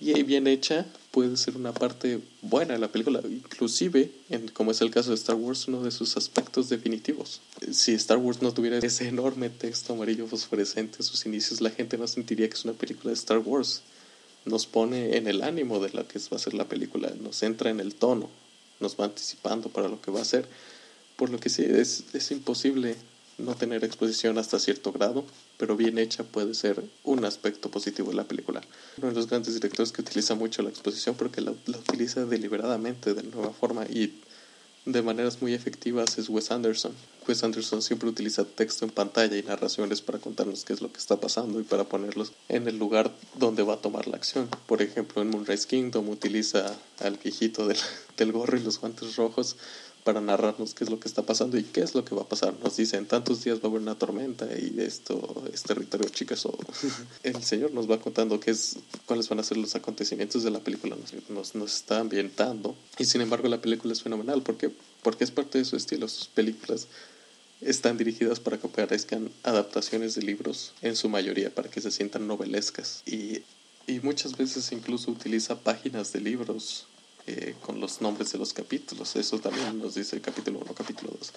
Y 0.00 0.22
bien 0.24 0.46
hecha 0.46 0.86
puede 1.12 1.36
ser 1.36 1.56
una 1.56 1.72
parte 1.72 2.20
buena 2.42 2.74
de 2.74 2.80
la 2.80 2.88
película, 2.88 3.22
inclusive, 3.24 4.10
en, 4.28 4.48
como 4.48 4.72
es 4.72 4.80
el 4.80 4.90
caso 4.90 5.10
de 5.10 5.16
Star 5.16 5.36
Wars, 5.36 5.68
uno 5.68 5.82
de 5.82 5.92
sus 5.92 6.16
aspectos 6.16 6.68
definitivos. 6.68 7.40
Si 7.72 7.92
Star 7.92 8.18
Wars 8.18 8.42
no 8.42 8.52
tuviera 8.52 8.78
ese 8.78 9.08
enorme 9.08 9.50
texto 9.50 9.92
amarillo 9.92 10.26
fosforescente 10.26 10.98
en 10.98 11.04
sus 11.04 11.24
inicios, 11.26 11.60
la 11.60 11.70
gente 11.70 11.96
no 11.96 12.08
sentiría 12.08 12.48
que 12.48 12.54
es 12.54 12.64
una 12.64 12.74
película 12.74 13.10
de 13.10 13.14
Star 13.14 13.38
Wars. 13.38 13.82
Nos 14.44 14.66
pone 14.66 15.16
en 15.16 15.28
el 15.28 15.42
ánimo 15.42 15.78
de 15.78 15.90
la 15.90 16.06
que 16.06 16.18
va 16.18 16.36
a 16.36 16.40
ser 16.40 16.54
la 16.54 16.68
película, 16.68 17.10
nos 17.20 17.42
entra 17.42 17.70
en 17.70 17.80
el 17.80 17.94
tono, 17.94 18.28
nos 18.80 18.98
va 18.98 19.06
anticipando 19.06 19.68
para 19.68 19.88
lo 19.88 20.02
que 20.02 20.10
va 20.10 20.20
a 20.20 20.24
ser. 20.24 20.46
Por 21.16 21.30
lo 21.30 21.38
que 21.38 21.48
sí, 21.48 21.64
es, 21.64 22.04
es 22.12 22.30
imposible 22.32 22.96
no 23.38 23.54
tener 23.54 23.84
exposición 23.84 24.38
hasta 24.38 24.58
cierto 24.58 24.92
grado, 24.92 25.24
pero 25.58 25.76
bien 25.76 25.98
hecha 25.98 26.24
puede 26.24 26.54
ser 26.54 26.82
un 27.02 27.24
aspecto 27.24 27.70
positivo 27.70 28.10
de 28.10 28.16
la 28.16 28.24
película. 28.24 28.62
Uno 28.98 29.08
de 29.08 29.14
los 29.14 29.28
grandes 29.28 29.54
directores 29.54 29.92
que 29.92 30.02
utiliza 30.02 30.34
mucho 30.34 30.62
la 30.62 30.70
exposición 30.70 31.14
porque 31.16 31.40
la, 31.40 31.50
utiliza 31.50 32.24
deliberadamente 32.24 33.14
de 33.14 33.22
nueva 33.24 33.52
forma 33.52 33.84
y 33.86 34.20
de 34.86 35.00
maneras 35.00 35.40
muy 35.40 35.54
efectivas 35.54 36.18
es 36.18 36.28
Wes 36.28 36.50
Anderson. 36.50 36.92
Wes 37.26 37.42
Anderson 37.42 37.80
siempre 37.80 38.08
utiliza 38.08 38.44
texto 38.44 38.84
en 38.84 38.90
pantalla 38.90 39.36
y 39.36 39.42
narraciones 39.42 40.02
para 40.02 40.18
contarnos 40.18 40.64
qué 40.64 40.74
es 40.74 40.82
lo 40.82 40.92
que 40.92 40.98
está 40.98 41.16
pasando 41.18 41.58
y 41.58 41.62
para 41.62 41.84
ponerlos 41.84 42.32
en 42.50 42.68
el 42.68 42.78
lugar 42.78 43.10
donde 43.38 43.62
va 43.62 43.74
a 43.74 43.80
tomar 43.80 44.06
la 44.08 44.16
acción. 44.16 44.46
Por 44.66 44.82
ejemplo, 44.82 45.22
en 45.22 45.30
Moonrise 45.30 45.66
Kingdom 45.66 46.10
utiliza 46.10 46.76
al 47.00 47.16
viejito 47.16 47.66
del, 47.66 47.78
del 48.18 48.32
gorro 48.32 48.58
y 48.58 48.62
los 48.62 48.78
guantes 48.78 49.16
rojos 49.16 49.56
para 50.04 50.20
narrarnos 50.20 50.74
qué 50.74 50.84
es 50.84 50.90
lo 50.90 51.00
que 51.00 51.08
está 51.08 51.22
pasando 51.22 51.56
y 51.56 51.64
qué 51.64 51.80
es 51.80 51.94
lo 51.94 52.04
que 52.04 52.14
va 52.14 52.22
a 52.22 52.28
pasar. 52.28 52.54
Nos 52.62 52.76
dicen, 52.76 53.06
tantos 53.06 53.42
días 53.42 53.58
va 53.58 53.64
a 53.64 53.66
haber 53.68 53.80
una 53.80 53.98
tormenta 53.98 54.46
y 54.56 54.74
esto 54.78 55.42
es 55.52 55.62
territorio 55.62 56.08
chicaso. 56.10 56.56
El 57.22 57.42
Señor 57.42 57.72
nos 57.72 57.90
va 57.90 57.98
contando 57.98 58.38
qué 58.38 58.50
es, 58.50 58.76
cuáles 59.06 59.28
van 59.30 59.40
a 59.40 59.42
ser 59.42 59.56
los 59.56 59.74
acontecimientos 59.74 60.42
de 60.44 60.50
la 60.50 60.60
película, 60.60 60.94
nos, 61.30 61.54
nos, 61.54 61.74
está 61.74 62.00
ambientando. 62.00 62.76
Y 62.98 63.06
sin 63.06 63.22
embargo 63.22 63.48
la 63.48 63.62
película 63.62 63.94
es 63.94 64.02
fenomenal. 64.02 64.42
¿Por 64.42 64.58
qué? 64.58 64.70
Porque 65.02 65.24
es 65.24 65.30
parte 65.30 65.56
de 65.56 65.64
su 65.64 65.74
estilo. 65.74 66.06
Sus 66.06 66.28
películas 66.28 66.86
están 67.62 67.96
dirigidas 67.96 68.40
para 68.40 68.58
que 68.58 68.68
parezcan 68.68 69.30
adaptaciones 69.42 70.14
de 70.14 70.22
libros 70.22 70.74
en 70.82 70.96
su 70.96 71.08
mayoría, 71.08 71.54
para 71.54 71.70
que 71.70 71.80
se 71.80 71.90
sientan 71.90 72.26
novelescas. 72.26 73.02
Y, 73.06 73.40
y 73.86 74.00
muchas 74.00 74.36
veces 74.36 74.70
incluso 74.72 75.10
utiliza 75.10 75.58
páginas 75.60 76.12
de 76.12 76.20
libros 76.20 76.88
eh, 77.26 77.54
con 77.62 77.80
los 77.80 78.00
nombres 78.00 78.32
de 78.32 78.38
los 78.38 78.52
capítulos. 78.52 79.16
Eso 79.16 79.38
también 79.38 79.78
nos 79.78 79.94
dice 79.94 80.16
el 80.16 80.22
capítulo 80.22 80.58
1, 80.60 80.74
capítulo 80.74 81.12
2. 81.18 81.32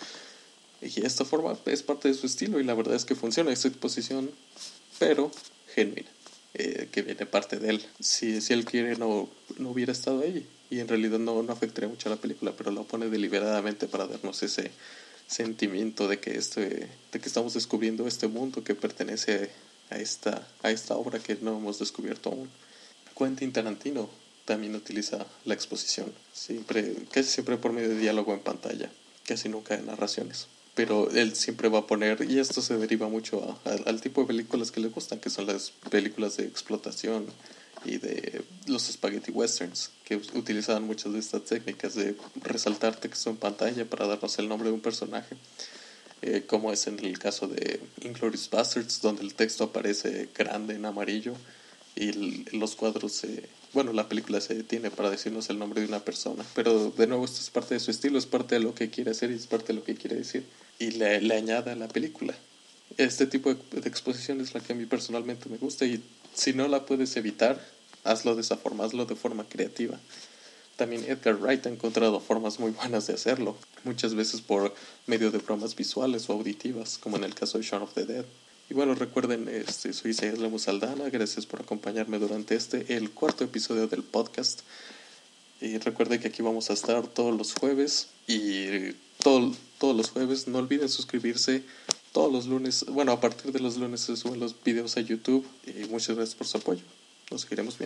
Y 0.81 1.05
esta 1.05 1.25
forma 1.25 1.57
es 1.65 1.81
parte 1.81 2.07
de 2.07 2.13
su 2.13 2.25
estilo 2.27 2.59
y 2.59 2.63
la 2.63 2.73
verdad 2.73 2.95
es 2.95 3.05
que 3.05 3.15
funciona 3.15 3.51
esta 3.51 3.67
exposición, 3.67 4.29
pero 4.99 5.31
genuina, 5.73 6.09
eh, 6.53 6.89
que 6.91 7.01
viene 7.01 7.25
parte 7.25 7.57
de 7.57 7.69
él. 7.69 7.85
Si, 7.99 8.41
si 8.41 8.53
él 8.53 8.65
quiere, 8.65 8.97
no, 8.97 9.29
no 9.57 9.69
hubiera 9.69 9.91
estado 9.91 10.21
ahí 10.21 10.45
y 10.69 10.79
en 10.79 10.87
realidad 10.87 11.19
no, 11.19 11.41
no 11.41 11.53
afectaría 11.53 11.89
mucho 11.89 12.09
a 12.09 12.15
la 12.15 12.21
película, 12.21 12.53
pero 12.57 12.71
lo 12.71 12.83
pone 12.83 13.09
deliberadamente 13.09 13.87
para 13.87 14.07
darnos 14.07 14.43
ese 14.43 14.71
sentimiento 15.27 16.07
de 16.07 16.19
que, 16.19 16.37
este, 16.37 16.89
de 17.11 17.19
que 17.19 17.27
estamos 17.27 17.53
descubriendo 17.53 18.07
este 18.07 18.27
mundo 18.27 18.63
que 18.63 18.75
pertenece 18.75 19.51
a 19.89 19.97
esta, 19.97 20.47
a 20.63 20.71
esta 20.71 20.95
obra 20.95 21.19
que 21.19 21.37
no 21.41 21.57
hemos 21.57 21.79
descubierto 21.79 22.29
aún. 22.29 22.49
Quentin 23.17 23.51
Tarantino 23.51 24.09
también 24.47 24.75
utiliza 24.75 25.27
la 25.45 25.53
exposición, 25.53 26.11
siempre, 26.33 26.95
casi 27.11 27.29
siempre 27.29 27.57
por 27.57 27.73
medio 27.73 27.89
de 27.89 27.99
diálogo 27.99 28.33
en 28.33 28.39
pantalla, 28.39 28.89
casi 29.27 29.49
nunca 29.49 29.75
de 29.75 29.83
narraciones. 29.83 30.47
pero 30.73 31.09
él 31.09 31.35
siempre 31.35 31.69
va 31.69 31.79
a 31.79 31.87
poner, 31.87 32.25
y 32.29 32.37
esto 32.37 32.61
se 32.61 32.77
deriva 32.77 33.07
mucho 33.09 33.59
al 33.65 33.99
tipo 33.99 34.21
de 34.21 34.27
películas 34.27 34.71
que 34.71 34.79
le 34.79 34.89
gustan, 34.89 35.19
que 35.19 35.31
son 35.31 35.47
las 35.47 35.71
películas 35.89 36.37
de 36.37 36.45
explotación 36.45 37.25
y 37.83 37.97
de 37.97 38.43
los 38.67 38.83
spaghetti 38.83 39.31
westerns, 39.31 39.89
que 40.05 40.17
utilizaban 40.17 40.83
muchas 40.83 41.13
de 41.13 41.19
estas 41.19 41.43
técnicas 41.45 41.95
de 41.95 42.15
resaltar 42.43 42.95
texto 42.95 43.31
en 43.31 43.37
pantalla 43.37 43.85
para 43.85 44.05
darnos 44.05 44.37
el 44.37 44.47
nombre 44.47 44.69
de 44.69 44.75
un 44.75 44.81
personaje, 44.81 45.35
eh, 46.21 46.43
como 46.47 46.71
es 46.71 46.85
en 46.85 46.99
el 47.03 47.17
caso 47.17 47.47
de 47.47 47.79
Inglourious 48.01 48.47
Bastards, 48.49 49.01
donde 49.01 49.23
el 49.23 49.33
texto 49.33 49.63
aparece 49.63 50.29
grande 50.37 50.75
en 50.75 50.85
amarillo 50.85 51.33
y 51.97 52.45
los 52.55 52.75
cuadros 52.75 53.11
se 53.11 53.49
bueno, 53.73 53.93
la 53.93 54.07
película 54.07 54.39
se 54.41 54.55
detiene 54.55 54.89
para 54.89 55.09
decirnos 55.09 55.49
el 55.49 55.59
nombre 55.59 55.81
de 55.81 55.87
una 55.87 55.99
persona, 55.99 56.43
pero 56.55 56.89
de 56.91 57.05
nuevo 57.05 57.25
esto 57.25 57.41
es 57.41 57.49
parte 57.49 57.73
de 57.73 57.79
su 57.79 57.91
estilo, 57.91 58.17
es 58.17 58.25
parte 58.25 58.55
de 58.55 58.61
lo 58.61 58.73
que 58.73 58.89
quiere 58.89 59.11
hacer 59.11 59.29
y 59.29 59.35
es 59.35 59.45
parte 59.45 59.67
de 59.67 59.73
lo 59.73 59.83
que 59.83 59.95
quiere 59.95 60.15
decir 60.15 60.45
y 60.79 60.91
le, 60.91 61.21
le 61.21 61.35
añade 61.35 61.71
a 61.71 61.75
la 61.75 61.87
película. 61.87 62.33
Este 62.97 63.27
tipo 63.27 63.53
de, 63.53 63.79
exposición 63.87 64.41
es 64.41 64.53
la 64.53 64.61
que 64.61 64.73
a 64.73 64.75
mí 64.75 64.85
personalmente 64.85 65.49
me 65.49 65.57
gusta 65.57 65.85
y 65.85 66.01
si 66.33 66.53
no 66.53 66.67
la 66.67 66.85
puedes 66.85 67.15
evitar, 67.17 67.63
hazlo 68.03 68.35
de 68.35 68.41
esa 68.41 68.57
forma, 68.57 68.85
hazlo 68.85 69.05
de 69.05 69.15
forma 69.15 69.43
creativa. 69.47 69.99
También 70.77 71.03
Edgar 71.05 71.35
Wright 71.35 71.65
ha 71.65 71.69
encontrado 71.69 72.19
formas 72.19 72.59
muy 72.59 72.71
buenas 72.71 73.07
de 73.07 73.13
hacerlo, 73.13 73.57
muchas 73.83 74.15
veces 74.15 74.41
por 74.41 74.73
medio 75.07 75.31
de 75.31 75.39
bromas 75.39 75.75
visuales 75.75 76.29
o 76.29 76.33
auditivas, 76.33 76.97
como 76.97 77.17
en 77.17 77.23
el 77.23 77.35
caso 77.35 77.57
de 77.57 77.63
Shaun 77.63 77.83
of 77.83 77.93
the 77.93 78.05
Dead. 78.05 78.25
Y 78.69 78.73
bueno, 78.73 78.95
recuerden, 78.95 79.47
este, 79.47 79.93
soy 79.93 80.11
Isaías 80.11 80.39
Lemus 80.39 80.67
Aldana, 80.67 81.09
gracias 81.09 81.45
por 81.45 81.61
acompañarme 81.61 82.19
durante 82.19 82.55
este, 82.55 82.97
el 82.97 83.11
cuarto 83.11 83.45
episodio 83.45 83.87
del 83.87 84.03
podcast. 84.03 84.61
Y 85.61 85.77
recuerden 85.77 86.19
que 86.19 86.27
aquí 86.27 86.41
vamos 86.41 86.69
a 86.69 86.73
estar 86.73 87.07
todos 87.07 87.35
los 87.35 87.53
jueves 87.53 88.09
y 88.27 88.91
todo, 89.23 89.55
todos 89.79 89.95
los 89.95 90.11
jueves. 90.11 90.47
No 90.49 90.59
olviden 90.59 90.89
suscribirse 90.89 91.63
todos 92.11 92.31
los 92.31 92.45
lunes. 92.47 92.85
Bueno, 92.89 93.13
a 93.13 93.21
partir 93.21 93.53
de 93.53 93.59
los 93.59 93.77
lunes 93.77 94.01
se 94.01 94.17
suben 94.17 94.39
los 94.39 94.55
videos 94.61 94.97
a 94.97 95.01
YouTube. 95.01 95.47
Y 95.65 95.85
muchas 95.85 96.17
gracias 96.17 96.35
por 96.35 96.45
su 96.45 96.57
apoyo. 96.57 96.83
Nos 97.31 97.41
seguiremos 97.41 97.77
viendo. 97.77 97.85